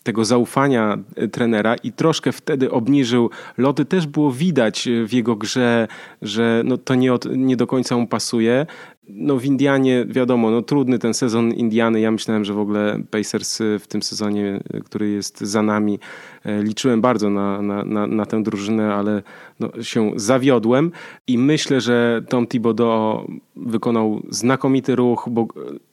[0.02, 0.98] tego zaufania
[1.32, 3.84] trenera i troszkę wtedy obniżył loty.
[3.84, 5.88] Też było widać w jego grze,
[6.22, 8.66] że no to nie, od, nie do końca mu pasuje
[9.08, 12.00] no w Indianie wiadomo, no trudny ten sezon Indiany.
[12.00, 15.98] Ja myślałem, że w ogóle Pacers y, w tym sezonie, y, który jest za nami,
[16.46, 19.22] y, liczyłem bardzo na, na, na, na tę drużynę, ale
[19.60, 20.92] no, się zawiodłem
[21.26, 25.46] i myślę, że Tom Thibodeau wykonał znakomity ruch, bo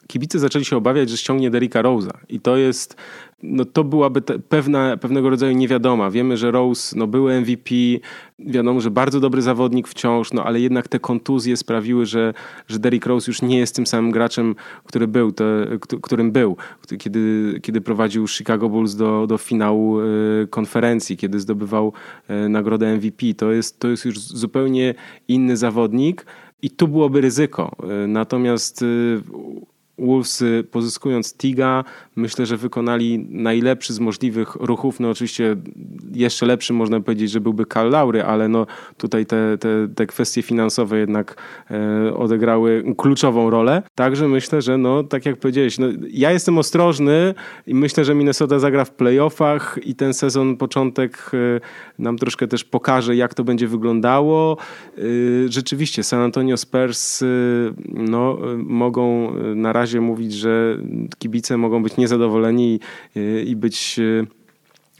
[0.08, 2.96] kibice zaczęli się obawiać, że ściągnie Derricka Rose'a i to jest
[3.44, 6.12] no to byłaby pewna, pewnego rodzaju niewiadoma.
[6.12, 7.76] Wiemy, że Rose no, był MVP,
[8.40, 12.34] wiadomo, że bardzo dobry zawodnik wciąż, no ale jednak te kontuzje sprawiły, że,
[12.68, 15.44] że Derrick Rose już nie jest tym samym graczem, który był, to,
[16.02, 16.58] którym był,
[17.00, 20.04] kiedy, kiedy prowadził Chicago Bulls do, do finału e,
[20.50, 21.94] konferencji, kiedy zdobywał
[22.28, 23.34] e, nagrodę MVP.
[23.38, 24.96] To jest, to jest już zupełnie
[25.28, 26.26] inny zawodnik
[26.62, 27.72] i tu byłoby ryzyko.
[28.04, 28.86] E, natomiast
[29.98, 31.84] Wolves pozyskując Tiga,
[32.16, 35.00] myślę, że wykonali najlepszy z możliwych ruchów.
[35.00, 35.56] No oczywiście
[36.14, 38.66] jeszcze lepszy można powiedzieć, że byłby Karl Laury, ale no
[38.98, 41.36] tutaj te, te, te kwestie finansowe jednak
[41.72, 43.84] e, odegrały kluczową rolę.
[43.96, 47.34] Także myślę, że no tak jak powiedziałeś, no, ja jestem ostrożny
[47.68, 51.60] i myślę, że Minnesota zagra w playoffach i ten sezon, początek e,
[52.00, 54.58] nam troszkę też pokaże, jak to będzie wyglądało.
[54.98, 55.02] E,
[55.50, 57.24] rzeczywiście San Antonio Spurs
[57.88, 60.78] no, mogą na razie mówić, że
[61.18, 62.80] kibice mogą być niezadowoleni
[63.16, 64.00] i, i być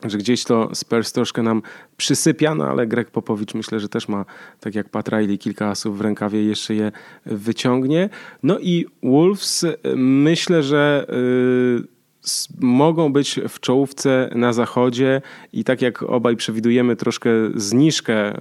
[0.10, 1.62] że gdzieś to Spurs troszkę nam
[1.98, 4.26] przysypia, no ale Greg Popowicz myślę, że też ma,
[4.60, 6.92] tak jak Pat Riley, kilka asów w rękawie jeszcze je
[7.26, 8.10] wyciągnie.
[8.44, 11.06] No i Wolves myślę, że
[11.80, 11.94] y,
[12.60, 15.22] mogą być w czołówce na zachodzie
[15.54, 18.34] i tak jak obaj przewidujemy troszkę zniżkę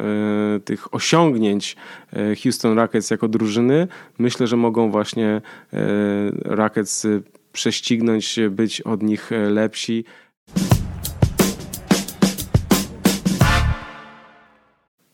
[0.57, 1.77] y, tych osiągnięć
[2.13, 5.41] y, Houston Rockets jako drużyny, myślę, że mogą właśnie
[6.45, 7.07] Rockets
[7.53, 10.05] prześcignąć, być od nich lepsi.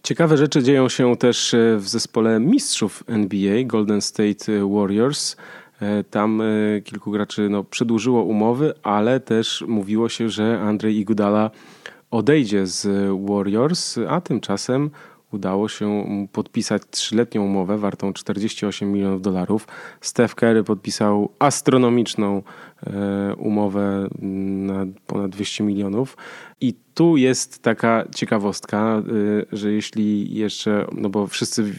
[0.08, 5.36] Ciekawe rzeczy dzieją się też e, w zespole mistrzów NBA Golden State Warriors.
[5.80, 11.50] E, tam e, kilku graczy no, przedłużyło umowy, ale też mówiło się, że Andrzej Igudala
[12.10, 12.86] odejdzie z
[13.28, 14.90] Warriors, a tymczasem
[15.32, 19.68] udało się podpisać trzyletnią umowę wartą 48 milionów dolarów.
[20.00, 22.42] Steph Curry podpisał astronomiczną
[22.86, 26.16] e, umowę na ponad 200 milionów.
[26.60, 29.02] I tu jest taka ciekawostka,
[29.52, 31.72] e, że jeśli jeszcze, no bo wszyscy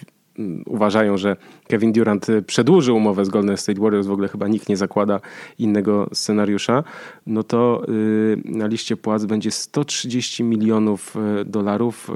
[0.65, 4.78] uważają, że Kevin Durant przedłuży umowę z Golden State Warriors, w ogóle chyba nikt nie
[4.78, 5.19] zakłada
[5.60, 6.84] innego scenariusza,
[7.28, 12.10] no to y, na liście płac będzie 130 milionów y, dolarów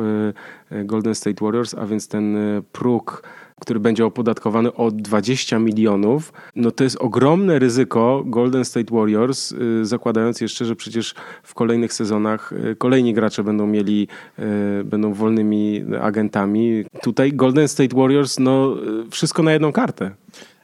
[0.71, 2.37] y, Golden State Warriors, a więc ten
[2.71, 3.23] próg
[3.59, 9.85] który będzie opodatkowany o 20 milionów, no to jest ogromne ryzyko Golden State Warriors, y,
[9.85, 14.07] zakładając jeszcze, że przecież w kolejnych sezonach y, kolejni gracze będą mieli,
[14.39, 16.83] y, będą wolnymi agentami.
[17.01, 18.75] Tutaj Golden State Warriors, no
[19.11, 20.11] wszystko na jedną kartę.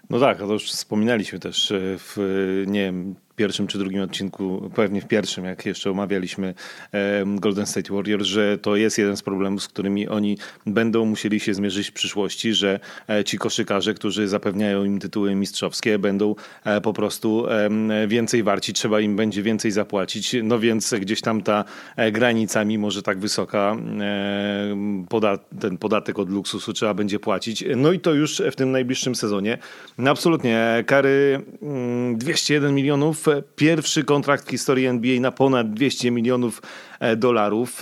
[0.09, 5.07] No tak, to już wspominaliśmy też w, nie wiem, pierwszym czy drugim odcinku, pewnie w
[5.07, 6.53] pierwszym, jak jeszcze omawialiśmy
[7.25, 11.53] Golden State Warriors, że to jest jeden z problemów, z którymi oni będą musieli się
[11.53, 16.35] zmierzyć w przyszłości, że e, ci koszykarze, którzy zapewniają im tytuły mistrzowskie, będą
[16.65, 17.45] e, po prostu
[18.07, 22.91] więcej warci, trzeba im będzie więcej zapłacić, no więc gdzieś tam ta e, granica, mimo
[22.91, 23.77] że tak wysoka,
[25.59, 27.63] ten podatek od luksusu trzeba będzie płacić.
[27.75, 29.57] No i to już w tym najbliższym sezonie.
[29.97, 31.41] No absolutnie, kary
[32.15, 36.61] 201 mm, milionów Pierwszy kontrakt w historii NBA na ponad 200 milionów
[36.99, 37.81] e, dolarów.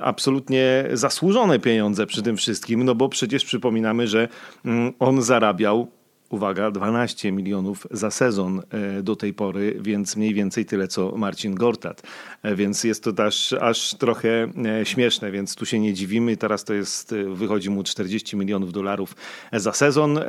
[0.00, 4.28] Absolutnie zasłużone pieniądze przy tym wszystkim, no bo przecież przypominamy, że
[4.64, 5.90] mm, on zarabiał
[6.34, 11.54] uwaga, 12 milionów za sezon e, do tej pory, więc mniej więcej tyle co Marcin
[11.54, 12.02] Gortat.
[12.42, 14.48] E, więc jest to też aż trochę
[14.80, 16.36] e, śmieszne, więc tu się nie dziwimy.
[16.36, 19.16] Teraz to jest, wychodzi mu 40 milionów dolarów
[19.52, 20.20] za sezon.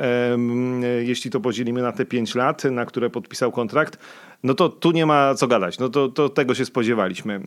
[1.00, 3.98] Jeśli to podzielimy na te 5 lat, na które podpisał kontrakt,
[4.42, 5.78] no to tu nie ma co gadać.
[5.78, 7.40] No to, to tego się spodziewaliśmy.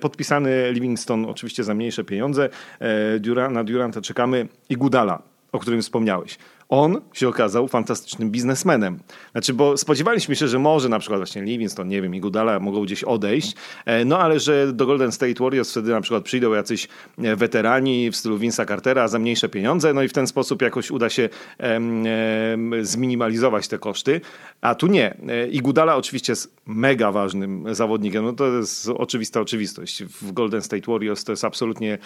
[0.00, 2.48] Podpisany Livingston oczywiście za mniejsze pieniądze.
[3.50, 6.38] Na Duranta czekamy i Gudala, o którym wspomniałeś
[6.72, 8.98] on się okazał fantastycznym biznesmenem.
[9.32, 12.82] Znaczy, bo spodziewaliśmy się, że może na przykład właśnie Livingston, nie wiem, i Gudala mogą
[12.84, 13.54] gdzieś odejść,
[13.84, 18.10] e, no ale że do Golden State Warriors wtedy na przykład przyjdą jacyś e, weterani
[18.10, 21.28] w stylu Vince'a Cartera za mniejsze pieniądze, no i w ten sposób jakoś uda się
[21.58, 24.20] em, em, zminimalizować te koszty,
[24.60, 25.16] a tu nie.
[25.28, 30.04] E, I Gudala oczywiście jest mega ważnym zawodnikiem, no to jest oczywista oczywistość.
[30.04, 31.98] W Golden State Warriors to jest absolutnie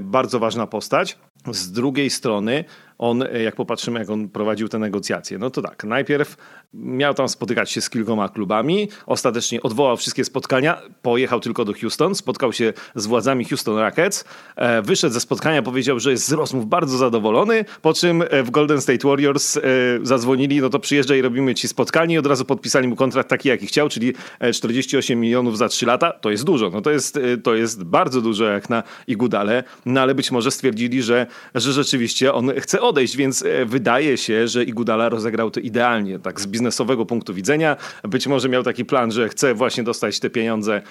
[0.00, 1.18] bardzo ważna postać.
[1.52, 2.64] Z drugiej strony
[2.98, 6.36] on, e, jak popatrzymy, jak on prowadził te negocjacje, no to tak, najpierw
[6.74, 12.14] miał tam spotykać się z kilkoma klubami, ostatecznie odwołał wszystkie spotkania, pojechał tylko do Houston,
[12.14, 14.24] spotkał się z władzami Houston Rockets,
[14.56, 18.50] e, wyszedł ze spotkania, powiedział, że jest z rozmów bardzo zadowolony, po czym e, w
[18.50, 19.58] Golden State Warriors
[20.02, 23.66] zadzwonili, no to przyjeżdżaj robimy ci spotkanie i od razu podpisali mu kontrakt taki, jaki
[23.66, 24.12] chciał, czyli
[24.54, 28.44] 48 milionów za 3 lata, to jest dużo, no to jest, to jest bardzo dużo
[28.44, 33.42] jak na Igudale, no ale być może stwierdzili, że, że rzeczywiście on chce odejść, więc
[33.42, 37.76] e, wydaje się, że Igudala rozegrał to idealnie, tak z biznesowego punktu widzenia.
[38.02, 40.82] Być może miał taki plan, że chce właśnie dostać te pieniądze e,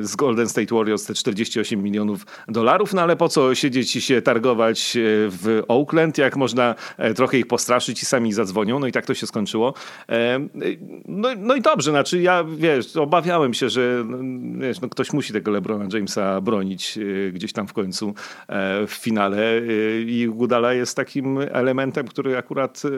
[0.00, 4.22] z Golden State Warriors, te 48 milionów dolarów, no ale po co siedzieć i się
[4.22, 6.74] targować e, w Oakland, jak można
[7.16, 9.74] trochę ich postraszyć i sami zadzwonią, no i tak to się skończyło.
[11.08, 14.04] No, no i dobrze, znaczy ja, wiesz, obawiałem się, że
[14.58, 16.98] wiesz, no ktoś musi tego LeBrona Jamesa bronić
[17.32, 18.14] gdzieś tam w końcu
[18.86, 19.60] w finale
[20.06, 22.88] i Gudala jest takim elementem, który akurat e,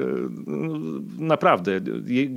[1.18, 1.80] naprawdę,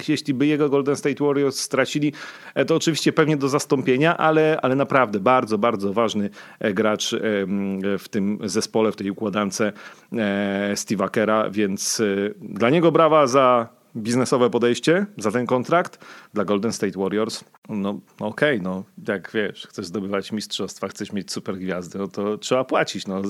[0.07, 2.13] jeśli by jego Golden State Warriors stracili,
[2.55, 6.29] e, to oczywiście pewnie do zastąpienia, ale, ale naprawdę bardzo, bardzo ważny
[6.59, 7.15] e, gracz
[7.99, 9.61] w tym zespole, w tej układance
[10.73, 12.01] Steve'a Kera, więc
[12.39, 17.43] dla niego brawa za biznesowe podejście za ten kontrakt dla Golden State Warriors.
[17.69, 17.89] No
[18.19, 22.63] okej, okay, no jak wiesz, chcesz zdobywać mistrzostwa, chcesz mieć super gwiazdy, no to trzeba
[22.63, 23.07] płacić.
[23.07, 23.21] No,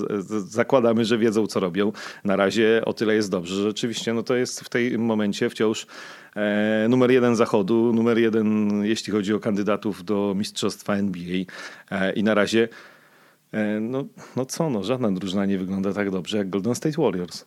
[0.47, 1.91] zakładamy, że wiedzą co robią.
[2.23, 5.87] Na razie o tyle jest dobrze, rzeczywiście no to jest w tym momencie wciąż
[6.35, 11.45] e, numer jeden zachodu, numer jeden jeśli chodzi o kandydatów do mistrzostwa NBA
[11.91, 12.67] e, i na razie
[13.51, 14.05] e, no,
[14.35, 17.45] no co, no żadna drużyna nie wygląda tak dobrze jak Golden State Warriors.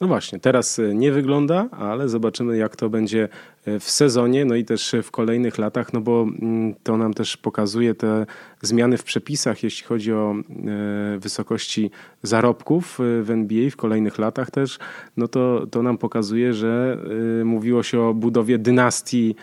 [0.00, 3.28] No właśnie, teraz e, nie wygląda, ale zobaczymy jak to będzie
[3.80, 7.94] w sezonie, no i też w kolejnych latach, no bo mm, to nam też pokazuje
[7.94, 8.26] te
[8.62, 11.90] zmiany w przepisach, jeśli chodzi o e, wysokości
[12.22, 14.78] zarobków w NBA w kolejnych latach też,
[15.16, 16.98] no to, to nam pokazuje, że
[17.44, 19.36] mówiło się o budowie dynastii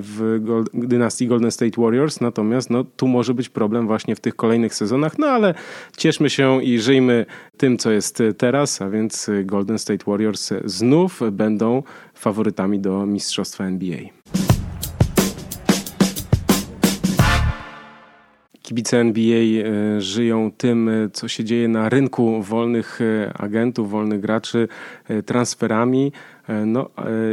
[0.00, 0.38] w
[0.74, 5.18] dynastii Golden State Warriors, natomiast no, tu może być problem właśnie w tych kolejnych sezonach,
[5.18, 5.54] no ale
[5.96, 7.26] cieszmy się i żyjmy
[7.56, 11.82] tym, co jest teraz, a więc Golden State Warriors znów będą
[12.14, 13.98] faworytami do mistrzostwa NBA.
[18.64, 24.20] Kibice NBA e, żyją tym, e, co się dzieje na rynku wolnych e, agentów, wolnych
[24.20, 24.68] graczy,
[25.26, 26.12] transferami.
[26.66, 26.90] No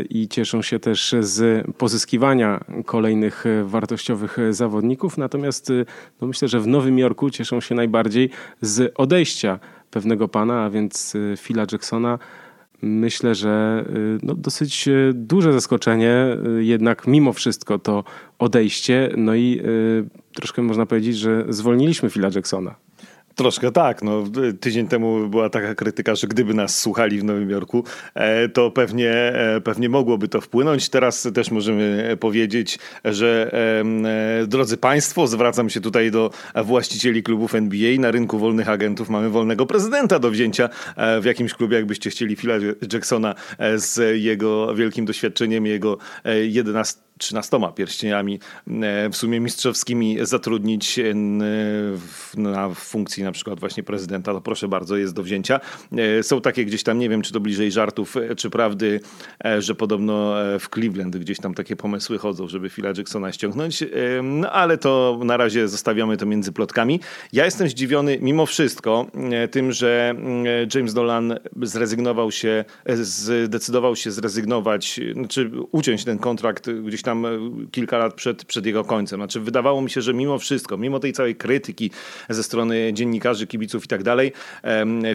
[0.10, 5.18] i cieszą się też z pozyskiwania kolejnych wartościowych zawodników.
[5.18, 5.72] Natomiast
[6.22, 8.30] no myślę, że w Nowym Jorku cieszą się najbardziej
[8.62, 9.60] z odejścia
[9.92, 12.20] pewnego pana, a więc Phila Jacksona.
[12.82, 13.86] Myślę, że
[14.24, 18.04] no, dosyć duże zaskoczenie, jednak mimo wszystko to
[18.40, 19.10] odejście.
[19.18, 19.62] No i
[20.34, 22.76] troszkę można powiedzieć, że zwolniliśmy Phila Jacksona.
[23.36, 24.04] Troszkę tak.
[24.04, 24.24] No,
[24.60, 29.12] tydzień temu była taka krytyka, że gdyby nas słuchali w Nowym Jorku, e, to pewnie,
[29.12, 30.90] e, pewnie mogłoby to wpłynąć.
[30.90, 33.52] Teraz też możemy powiedzieć, że
[34.44, 36.32] e, drodzy Państwo, zwracam się tutaj do
[36.66, 38.00] właścicieli klubów NBA.
[38.00, 40.70] Na rynku wolnych agentów mamy wolnego prezydenta do wzięcia
[41.22, 42.56] w jakimś klubie, jakbyście chcieli Phila
[42.94, 43.36] Jacksona
[43.76, 45.98] z jego wielkim doświadczeniem, jego
[46.44, 48.40] 11 13 pierścieniami
[49.12, 51.00] w sumie mistrzowskimi zatrudnić
[52.38, 55.60] na funkcji na przykład właśnie prezydenta, to proszę bardzo, jest do wzięcia.
[55.98, 59.00] E, są takie gdzieś tam, nie wiem czy to bliżej żartów, czy prawdy,
[59.60, 63.84] że podobno w Cleveland gdzieś tam takie pomysły chodzą, żeby Phila Jacksona ściągnąć,
[64.24, 67.00] no ale to na razie zostawiamy to między plotkami.
[67.34, 69.08] Ja jestem zdziwiony mimo wszystko
[69.52, 70.16] tym, że
[70.76, 77.30] James Dolan zrezygnował się, zdecydował się zrezygnować, znaczy uciąć ten kontrakt gdzieś tam e,
[77.72, 79.20] kilka lat przed, przed jego końcem.
[79.20, 81.92] Znaczy, wydawało mi się, że mimo wszystko, mimo tej całej krytyki
[82.30, 83.11] ze strony dziennikarzy,
[83.48, 84.32] kibiców i tak dalej,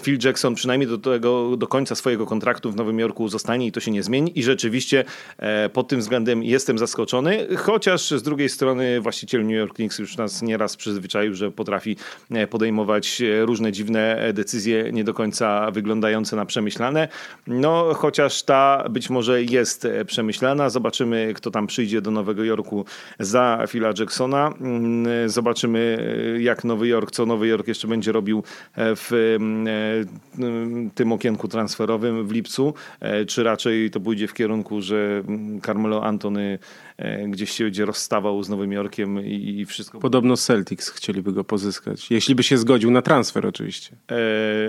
[0.03, 3.81] Phil Jackson przynajmniej do, tego, do końca swojego kontraktu w Nowym Jorku zostanie i to
[3.81, 4.39] się nie zmieni.
[4.39, 5.05] I rzeczywiście
[5.39, 10.17] e, pod tym względem jestem zaskoczony, chociaż z drugiej strony właściciel New York Knicks już
[10.17, 11.97] nas nieraz przyzwyczaił, że potrafi
[12.31, 17.09] e, podejmować różne dziwne decyzje, nie do końca wyglądające na przemyślane.
[17.47, 20.71] No, chociaż ta być może jest przemyślana.
[20.71, 22.85] Zobaczymy, kto tam przyjdzie przyjdzie do Nowego Jorku
[23.21, 24.55] za Phila Jacksona.
[24.61, 25.99] Mm, zobaczymy,
[26.41, 28.43] jak Nowy Jork, co Nowy Jork jeszcze będzie robił
[28.75, 34.83] e, w e, tym okienku transferowym w lipcu, e, czy raczej to pójdzie w kierunku,
[34.83, 35.23] że
[35.67, 36.59] Carmelo Antony
[37.29, 40.01] gdzieś się będzie rozstawał z Nowym Jorkiem i wszystko.
[40.01, 43.97] Podobno Celtics chcieliby go pozyskać, jeśli by się zgodził na transfer oczywiście.
[44.11, 44.17] E,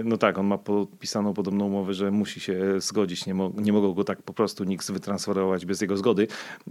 [0.04, 3.94] no tak, on ma podpisaną podobną umowę, że musi się zgodzić, nie, mo nie mogą
[3.94, 6.28] go tak po prostu nikt wytransferować bez jego zgody,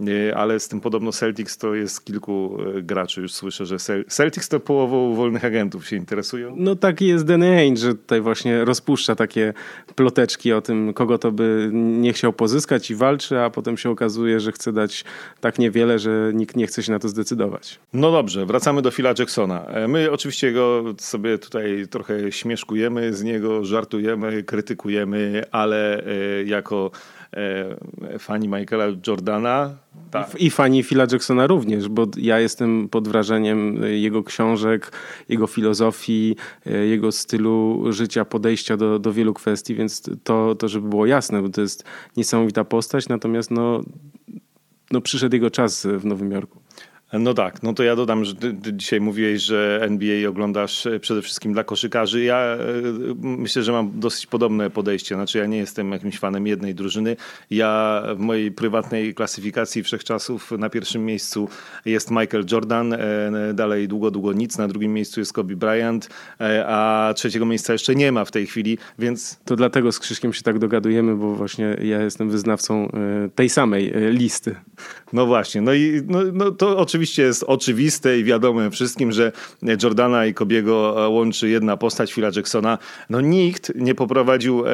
[0.07, 4.05] e, ale z tym podobno Celtics to jest kilku e, graczy, już słyszę, że Cel
[4.05, 6.53] Celtics to połową wolnych agentów się interesują.
[6.57, 9.53] No taki jest Danny Ainge, że tutaj właśnie rozpuszcza takie
[9.95, 14.39] ploteczki o tym, kogo to by nie chciał pozyskać i walczy, a potem się okazuje,
[14.39, 15.05] że chce dać
[15.41, 17.79] tak niewiele, że nikt nie chce się na to zdecydować.
[17.93, 19.65] No dobrze, wracamy do Phila Jacksona.
[19.65, 26.91] E, my oczywiście go sobie tutaj trochę śmieszkujemy z niego, żartujemy, krytykujemy, ale e, jako
[27.33, 29.77] e, fani Michaela Jordana.
[30.11, 30.35] Tak.
[30.39, 34.91] I fani Phila Jacksona również, bo ja jestem pod wrażeniem jego książek,
[35.29, 36.35] jego filozofii,
[36.65, 41.49] jego stylu życia, podejścia do, do wielu kwestii, więc to, to, żeby było jasne, bo
[41.49, 41.83] to jest
[42.17, 43.83] niesamowita postać, natomiast no,
[44.91, 46.59] no, przyszedł jego czas w Nowym Jorku.
[47.13, 50.99] No tak, no to ja dodam, że ty, ty, dzisiaj mówiłeś, że NBA oglądasz e,
[50.99, 52.23] przede wszystkim dla koszykarzy.
[52.23, 52.57] Ja e,
[53.21, 55.15] myślę, że mam dosyć podobne podejście.
[55.15, 57.15] Znaczy ja nie jestem jakimś fanem jednej drużyny.
[57.49, 61.49] Ja w mojej prywatnej klasyfikacji wszechczasów na pierwszym miejscu
[61.85, 62.99] jest Michael Jordan, e,
[63.53, 64.57] dalej długo, długo nic.
[64.57, 66.09] Na drugim miejscu jest Kobe Bryant,
[66.65, 69.39] a trzeciego miejsca jeszcze nie ma w tej chwili, więc...
[69.45, 72.91] To dlatego z Krzyszkiem się tak dogadujemy, bo właśnie ja jestem wyznawcą
[73.35, 74.55] tej samej listy.
[75.13, 79.31] No właśnie, no i no, no to oczywiście oczywiście jest oczywiste i wiadome wszystkim, że
[79.83, 82.77] Jordana i Kobiego e, łączy jedna postać, Phila Jacksona.
[83.09, 84.71] No nikt nie poprowadził, e,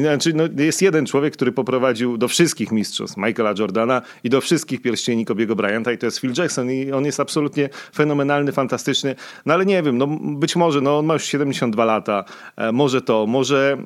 [0.00, 4.82] znaczy no, jest jeden człowiek, który poprowadził do wszystkich mistrzostw Michaela Jordana i do wszystkich
[4.82, 9.14] pierścieni Kobiego Bryanta i to jest Phil Jackson i on jest absolutnie fenomenalny, fantastyczny,
[9.46, 12.24] no ale nie wiem, no być może, no on ma już 72 lata,
[12.56, 13.76] e, może to, może,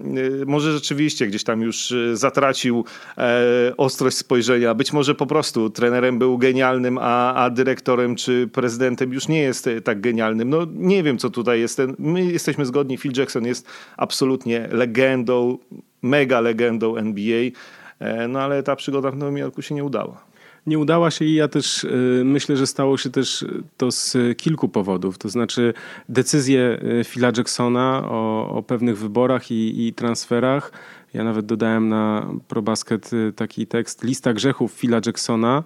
[0.43, 2.85] e, może rzeczywiście gdzieś tam już e, zatracił
[3.19, 9.13] e, ostrość spojrzenia, być może po prostu trenerem był genialnym, a, a dyrektorem czy prezydentem
[9.13, 10.51] już nie jest e, tak genialnym.
[10.51, 11.83] No nie wiem, co tutaj jest.
[11.99, 15.59] My jesteśmy zgodni, Phil Jackson jest absolutnie legendą,
[16.03, 17.51] mega legendą NBA,
[17.99, 20.25] e, no ale ta przygoda w Nowym Jorku się nie udała
[20.67, 23.45] nie udała się i ja też y, myślę, że stało się też
[23.77, 25.19] to z kilku powodów.
[25.19, 25.75] To znaczy
[26.09, 30.73] decyzje Phila Jacksona o, o pewnych wyborach i, i, transferach.
[31.15, 35.63] Ja nawet dodałem na ProBasket taki tekst Lista grzechów Phila Jacksona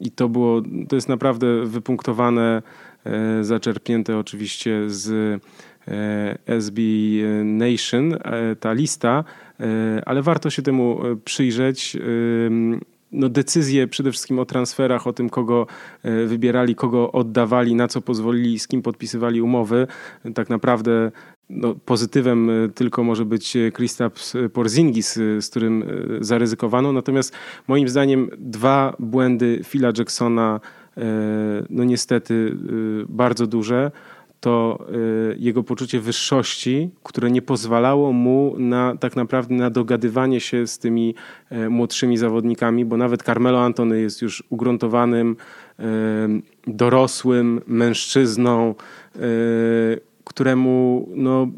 [0.00, 2.62] i to było, to jest naprawdę wypunktowane,
[3.04, 5.10] e, zaczerpnięte oczywiście z
[5.88, 6.82] e, SB
[7.44, 9.24] Nation, e, ta lista,
[10.06, 11.96] ale warto się temu przyjrzeć.
[13.12, 15.66] No decyzje przede wszystkim o transferach, o tym, kogo
[16.26, 19.86] wybierali, kogo oddawali, na co pozwolili, z kim podpisywali umowy,
[20.34, 21.10] tak naprawdę
[21.50, 25.86] no, pozytywem e, tylko może być Kristaps Porzingis, e, z którym e,
[26.24, 26.92] zaryzykowano.
[26.92, 27.32] Natomiast
[27.68, 30.60] moim zdaniem dwa błędy Phila Jacksona,
[31.70, 32.56] no niestety
[33.08, 33.90] bardzo duże,
[34.40, 34.86] to
[35.38, 41.14] jego poczucie wyższości, które nie pozwalało mu na tak naprawdę na dogadywanie się z tymi
[41.70, 45.36] młodszymi zawodnikami, bo nawet Carmelo Antony jest już ugruntowanym,
[46.66, 48.74] dorosłym mężczyzną,
[50.24, 51.48] któremu, no,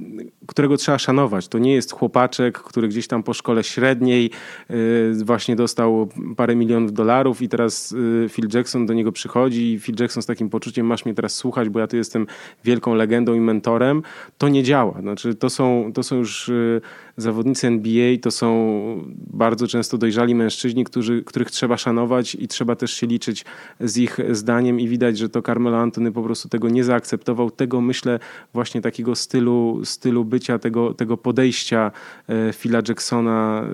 [0.46, 1.48] którego trzeba szanować.
[1.48, 4.30] To nie jest chłopaczek, który gdzieś tam po szkole średniej
[4.70, 9.80] y, właśnie dostał parę milionów dolarów i teraz y, Phil Jackson do niego przychodzi i
[9.80, 12.26] Phil Jackson z takim poczuciem masz mnie teraz słuchać, bo ja tu jestem
[12.64, 14.02] wielką legendą i mentorem.
[14.38, 15.00] To nie działa.
[15.00, 16.80] Znaczy, to, są, to są już y,
[17.16, 18.72] zawodnicy NBA, to są
[19.14, 23.44] bardzo często dojrzali mężczyźni, którzy, których trzeba szanować i trzeba też się liczyć
[23.80, 27.50] z ich zdaniem i widać, że to Carmelo Antony po prostu tego nie zaakceptował.
[27.50, 28.18] Tego myślę
[28.52, 31.92] właśnie takiego stylu, stylu bycia, tego, tego podejścia
[32.28, 33.68] e, Phila Jacksona, e,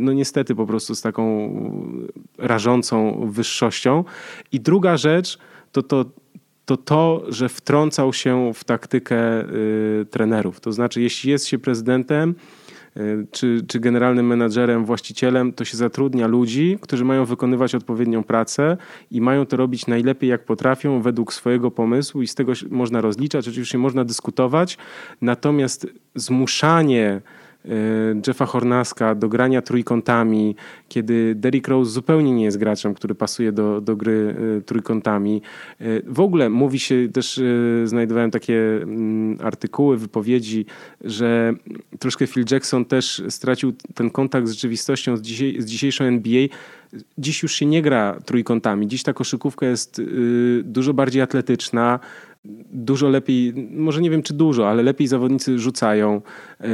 [0.00, 1.24] no niestety po prostu z taką
[2.38, 4.04] rażącą wyższością.
[4.52, 5.38] I druga rzecz
[5.72, 6.04] to to,
[6.64, 10.60] to to, że wtrącał się w taktykę y, trenerów.
[10.60, 12.34] To znaczy, jeśli jest się prezydentem,
[13.30, 18.76] czy, czy generalnym menadżerem, właścicielem, to się zatrudnia ludzi, którzy mają wykonywać odpowiednią pracę
[19.10, 23.48] i mają to robić najlepiej jak potrafią, według swojego pomysłu i z tego można rozliczać,
[23.48, 24.78] oczywiście można dyskutować,
[25.20, 27.20] natomiast zmuszanie
[28.26, 30.56] Jeffa Hornaska do grania trójkątami,
[30.88, 35.42] kiedy Derrick Rose zupełnie nie jest graczem, który pasuje do, do gry y, trójkątami.
[35.80, 37.40] Y, w ogóle mówi się, też
[37.84, 40.66] znajdowałem takie mm, artykuły, wypowiedzi,
[41.04, 41.52] że
[41.98, 45.20] troszkę Phil Jackson też stracił ten kontakt z rzeczywistością, z,
[45.58, 46.46] z dzisiejszą NBA,
[47.18, 48.86] dziś już się nie gra trójkątami.
[48.86, 50.02] Dziś ta koszykówka jest
[50.62, 52.00] dużo bardziej atletyczna,
[52.72, 56.20] dużo lepiej, może nie wiem czy dużo, ale lepiej zawodnicy rzucają.
[56.60, 56.68] E,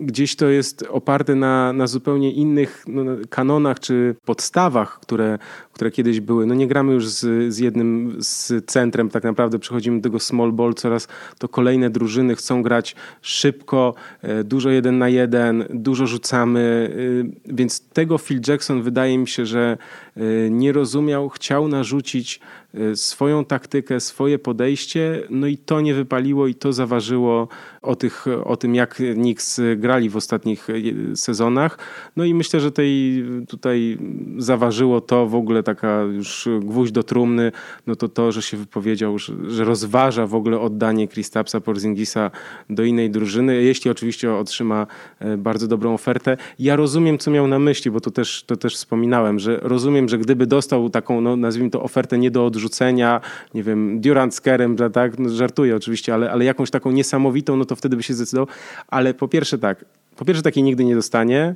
[0.00, 5.38] gdzieś to jest oparte na, na zupełnie innych no, kanonach czy podstawach, które,
[5.72, 6.46] które kiedyś były.
[6.46, 10.52] No nie gramy już z, z jednym z centrem, tak naprawdę przechodzimy do tego small
[10.52, 11.08] ball, coraz
[11.38, 16.90] to kolejne drużyny chcą grać szybko, e, dużo jeden na jeden, dużo rzucamy,
[17.48, 19.78] e, więc tego Phil Jackson wydaje mi się, że
[20.50, 22.40] nie rozumiał, chciał narzucić
[22.94, 27.48] swoją taktykę, swoje podejście, no i to nie wypaliło i to zaważyło
[27.86, 31.78] o, tych, o tym, jak Knicks grali w ostatnich e, sezonach.
[32.16, 33.98] No i myślę, że tej tutaj
[34.38, 37.52] zaważyło to w ogóle taka już gwóźdź do trumny,
[37.86, 42.30] no to to, że się wypowiedział, że, że rozważa w ogóle oddanie Kristapsa Porzingisa
[42.70, 44.86] do innej drużyny, jeśli oczywiście otrzyma
[45.18, 46.36] e, bardzo dobrą ofertę.
[46.58, 50.18] Ja rozumiem, co miał na myśli, bo to też, to też wspominałem, że rozumiem, że
[50.18, 53.20] gdyby dostał taką, no nazwijmy to ofertę nie do odrzucenia,
[53.54, 57.64] nie wiem, Durant z Kerem, tak, no, żartuję oczywiście, ale, ale jakąś taką niesamowitą, no
[57.64, 58.54] to wtedy by się zdecydował.
[58.88, 59.84] Ale po pierwsze tak,
[60.16, 61.54] po pierwsze takiej nigdy nie dostanie,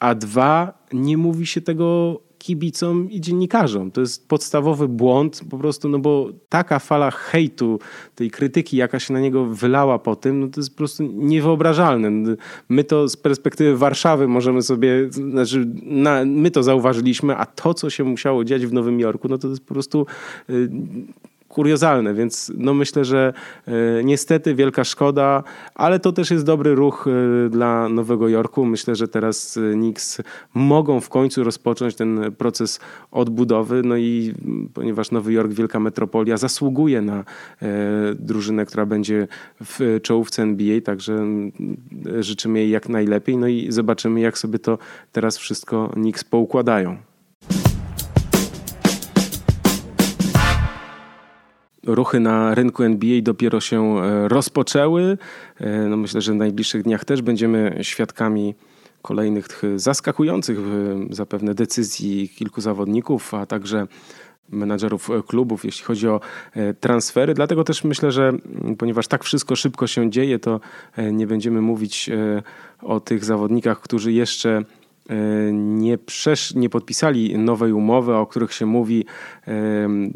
[0.00, 3.90] a dwa, nie mówi się tego kibicom i dziennikarzom.
[3.90, 7.78] To jest podstawowy błąd po prostu, no bo taka fala hejtu,
[8.14, 12.36] tej krytyki, jaka się na niego wylała po tym, no to jest po prostu niewyobrażalne.
[12.68, 17.90] My to z perspektywy Warszawy możemy sobie, znaczy na, my to zauważyliśmy, a to, co
[17.90, 20.06] się musiało dziać w Nowym Jorku, no to jest po prostu
[20.50, 20.68] y,
[21.56, 23.32] kuriozalne, więc no myślę, że
[23.66, 23.72] e,
[24.04, 25.42] niestety wielka szkoda,
[25.74, 28.64] ale to też jest dobry ruch e, dla Nowego Jorku.
[28.64, 30.22] Myślę, że teraz e, Knicks
[30.54, 32.80] mogą w końcu rozpocząć ten proces
[33.10, 34.34] odbudowy, no i
[34.74, 37.24] ponieważ Nowy Jork, wielka metropolia, zasługuje na
[38.14, 39.28] drużynę, która będzie
[39.64, 41.26] w czołówce NBA, także
[42.20, 44.78] życzymy jej jak najlepiej, no i zobaczymy, jak sobie to
[45.12, 46.96] teraz wszystko Knicks poukładają.
[51.86, 55.18] Ruchy na rynku NBA dopiero się e, rozpoczęły.
[55.60, 58.54] E, no myślę, że w najbliższych dniach też będziemy świadkami
[59.02, 60.58] kolejnych zaskakujących
[61.10, 63.86] zapewne decyzji kilku zawodników, a także
[64.50, 66.20] menadżerów klubów, jeśli chodzi o
[66.52, 67.34] e, transfery.
[67.34, 68.32] Dlatego też myślę, że
[68.78, 70.60] ponieważ tak wszystko szybko się dzieje, to
[71.12, 72.10] nie będziemy mówić
[72.82, 74.62] o tych zawodnikach, którzy jeszcze
[75.52, 79.04] nie, przesz, nie podpisali nowej umowy, o których się mówi,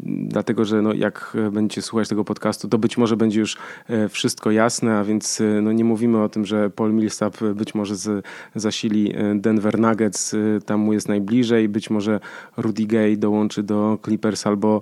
[0.07, 4.51] dlatego że no, jak będziecie słuchać tego podcastu, to być może będzie już e, wszystko
[4.51, 8.25] jasne, a więc e, no, nie mówimy o tym, że Paul Millsap być może z,
[8.55, 10.35] zasili e, Denver Nuggets,
[10.65, 12.19] tam mu jest najbliżej, być może
[12.57, 14.81] Rudy Gay dołączy do Clippers albo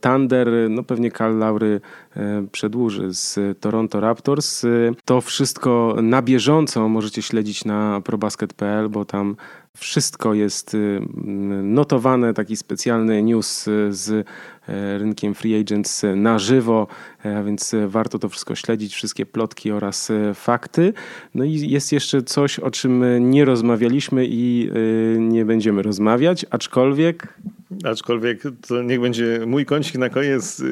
[0.00, 1.80] Thunder, no pewnie Karl Laury
[2.52, 4.66] przedłuży z Toronto Raptors.
[5.04, 9.36] To wszystko na bieżąco możecie śledzić na probasket.pl, bo tam
[9.74, 11.00] wszystko jest y,
[11.62, 14.26] notowane, taki specjalny news z
[14.98, 16.86] rynkiem free agents na żywo,
[17.24, 20.92] a więc warto to wszystko śledzić, wszystkie plotki oraz fakty.
[21.34, 24.70] No i jest jeszcze coś, o czym nie rozmawialiśmy i
[25.18, 27.34] nie będziemy rozmawiać, aczkolwiek
[27.84, 30.62] Aczkolwiek to niech będzie mój kącik na koniec,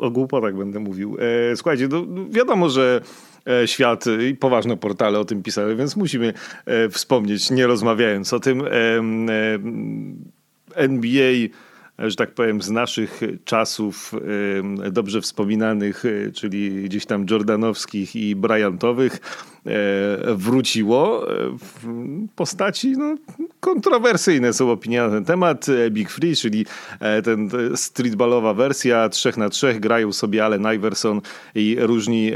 [0.00, 1.16] o głupotach będę mówił.
[1.52, 3.00] E, słuchajcie, no wiadomo, że
[3.48, 6.32] E, świat i poważne portale o tym pisały, więc musimy
[6.66, 8.62] e, wspomnieć, nie rozmawiając o tym.
[10.74, 11.32] NBA
[11.98, 14.14] że tak powiem, z naszych czasów
[14.92, 19.20] dobrze wspominanych, czyli gdzieś tam Jordanowskich i Bryantowych,
[20.34, 21.86] wróciło e, w
[22.36, 23.16] postaci no,
[23.60, 25.66] kontrowersyjne są opinie na ten temat.
[25.68, 26.66] E, Big Free, czyli
[27.24, 31.20] ten streetballowa wersja, trzech na trzech grają sobie Allen Iverson
[31.54, 32.32] i różni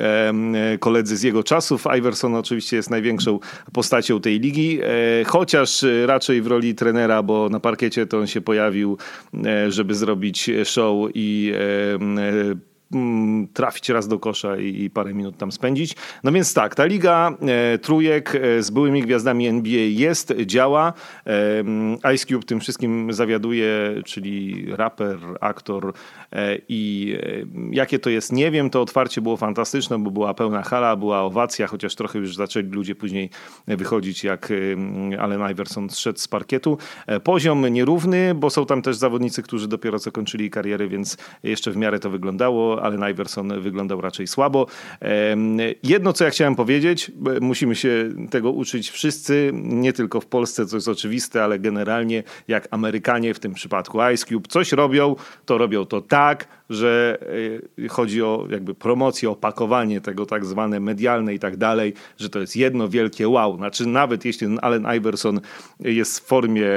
[0.80, 1.84] koledzy z jego czasów.
[1.98, 3.38] Iverson oczywiście jest największą
[3.72, 4.80] postacią tej ligi,
[5.26, 8.98] chociaż raczej w roli trenera, bo na parkiecie to on się pojawił,
[9.68, 11.52] żeby zrobić show i
[13.52, 15.96] trafić raz do kosza i, parę minut tam spędzić.
[16.24, 20.92] No więc tak, ta liga e, trójek e, z byłymi gwiazdami NBA jest, działa.
[22.04, 25.92] E, Ice Cube tym wszystkim zawiaduje, czyli raper, aktor
[26.68, 27.16] i
[27.70, 28.70] jakie to jest, nie wiem.
[28.70, 32.94] To otwarcie było fantastyczne, bo była pełna hala, była owacja, chociaż trochę już zaczęli ludzie
[32.94, 33.30] później
[33.66, 34.52] wychodzić, jak
[35.18, 36.78] Allen Iverson zszedł z parkietu.
[37.24, 41.76] Poziom nierówny, bo są tam też zawodnicy, którzy dopiero co kończyli kariery, więc jeszcze w
[41.76, 44.66] miarę to wyglądało ale Iverson wyglądał raczej słabo.
[45.82, 50.76] Jedno, co ja chciałem powiedzieć, musimy się tego uczyć wszyscy, nie tylko w Polsce, co
[50.76, 55.16] jest oczywiste, ale generalnie jak Amerykanie, w tym przypadku Ice Cube, coś robią,
[55.46, 57.18] to robią to tak, że
[57.84, 62.40] e, chodzi o jakby promocję, opakowanie tego tak zwane medialne i tak dalej, że to
[62.40, 63.56] jest jedno wielkie wow.
[63.56, 65.40] Znaczy nawet jeśli Allen Iverson
[65.80, 66.68] jest w formie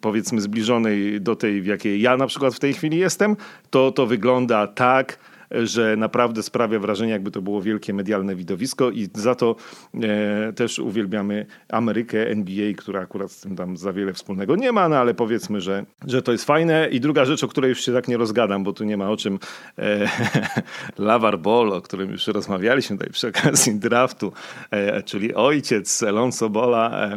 [0.00, 3.36] powiedzmy zbliżonej do tej, w jakiej ja na przykład w tej chwili jestem,
[3.70, 5.18] to to wygląda tak,
[5.50, 9.56] że naprawdę sprawia wrażenie, jakby to było wielkie medialne widowisko i za to
[9.94, 14.88] e, też uwielbiamy Amerykę, NBA, która akurat z tym tam za wiele wspólnego nie ma,
[14.88, 16.88] no ale powiedzmy, że, że to jest fajne.
[16.88, 19.16] I druga rzecz, o której już się tak nie rozgadam, bo tu nie ma o
[19.16, 19.38] czym,
[19.78, 20.08] e,
[20.98, 24.32] Lavar Ball, o którym już rozmawialiśmy tutaj przy okazji draftu,
[24.70, 27.10] e, czyli ojciec Alonso Bola,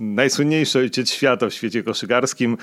[0.00, 2.56] najsłynniejszy ojciec świata w świecie koszykarskim.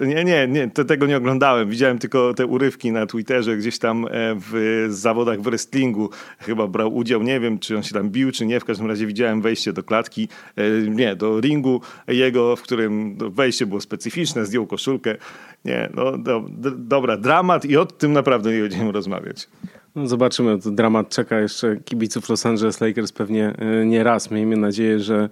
[0.00, 1.70] Nie, nie, nie, tego nie oglądałem.
[1.70, 6.96] Widziałem tylko te urywki na Twitterze gdzieś tam E, w zawodach w wrestlingu chyba brał
[6.96, 7.22] udział.
[7.22, 8.60] Nie wiem, czy on się tam bił, czy nie.
[8.60, 13.66] W każdym razie widziałem wejście do klatki, e, nie, do ringu jego, w którym wejście
[13.66, 15.16] było specyficzne, zdjął koszulkę.
[15.64, 19.48] Nie, no do, do, dobra, dramat i o tym naprawdę nie będziemy rozmawiać.
[19.94, 24.30] No zobaczymy, to dramat czeka jeszcze kibiców Los Angeles Lakers pewnie e, nie raz.
[24.30, 25.28] Miejmy nadzieję, że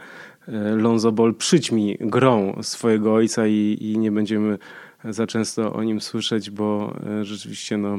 [0.77, 4.59] Lonzo Ball przyćmi grą swojego ojca i, i nie będziemy
[5.05, 7.99] za często o nim słyszeć, bo rzeczywiście no,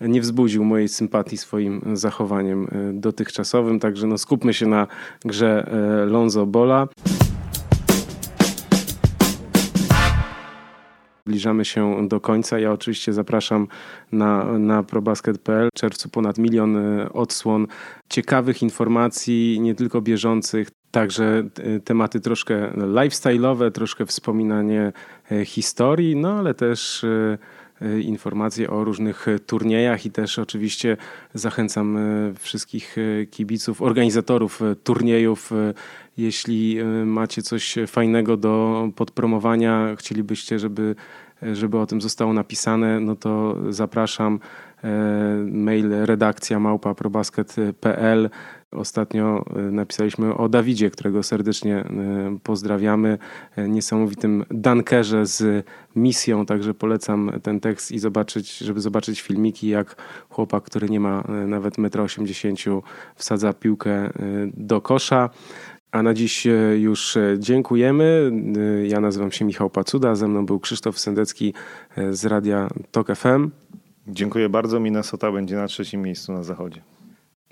[0.00, 3.80] nie wzbudził mojej sympatii swoim zachowaniem e, dotychczasowym.
[3.80, 4.86] Także no, skupmy się na
[5.24, 6.88] grze e, Lonzo Bola.
[11.26, 12.58] Zbliżamy się do końca.
[12.58, 13.66] Ja oczywiście zapraszam
[14.12, 15.68] na, na probasket.pl.
[15.74, 17.66] W czerwcu ponad milion e, odsłon
[18.08, 21.42] ciekawych informacji, nie tylko bieżących, Także
[21.84, 24.92] tematy troszkę lifestyle'owe, troszkę wspominanie
[25.44, 27.04] historii, no ale też
[28.02, 30.96] informacje o różnych turniejach i też oczywiście
[31.34, 35.50] zachęcam y, wszystkich y, kibiców, organizatorów turniejów.
[36.16, 40.94] Jeśli macie coś fajnego do podpromowania, chcielibyście, żeby,
[41.52, 44.40] żeby o tym zostało napisane, no to zapraszam.
[45.44, 48.30] Mail redakcja małpa probasket.pl
[48.72, 53.18] Ostatnio e, napisaliśmy o Dawidzie, którego serdecznie e, pozdrawiamy.
[53.56, 55.66] E, niesamowitym dankerze z
[55.96, 59.96] misją, także polecam ten tekst i zobaczyć, żeby zobaczyć filmiki, jak
[60.28, 62.80] chłopak, który nie ma nawet 1,80 m,
[63.16, 64.10] wsadza piłkę
[64.54, 65.30] do kosza.
[65.92, 66.46] A na dziś
[66.78, 68.32] już dziękujemy.
[68.88, 71.54] Ja nazywam się Michał Pacuda, ze mną był Krzysztof Sendecki
[72.10, 73.50] z Radia TOK FM.
[74.08, 74.80] Dziękuję bardzo.
[74.80, 76.97] Minnesota będzie na trzecim miejscu na zachodzie.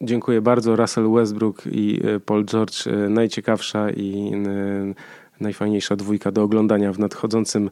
[0.01, 0.77] Dziękuję bardzo.
[0.77, 4.95] Russell Westbrook i e, Paul George e, najciekawsza i e,
[5.41, 7.71] najfajniejsza dwójka do oglądania w nadchodzącym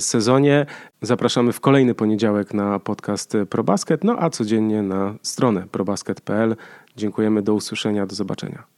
[0.00, 0.66] sezonie.
[1.02, 6.56] Zapraszamy w kolejny poniedziałek na podcast ProBasket, no a codziennie na stronę probasket.pl.
[6.96, 8.73] Dziękujemy, do usłyszenia, do zobaczenia.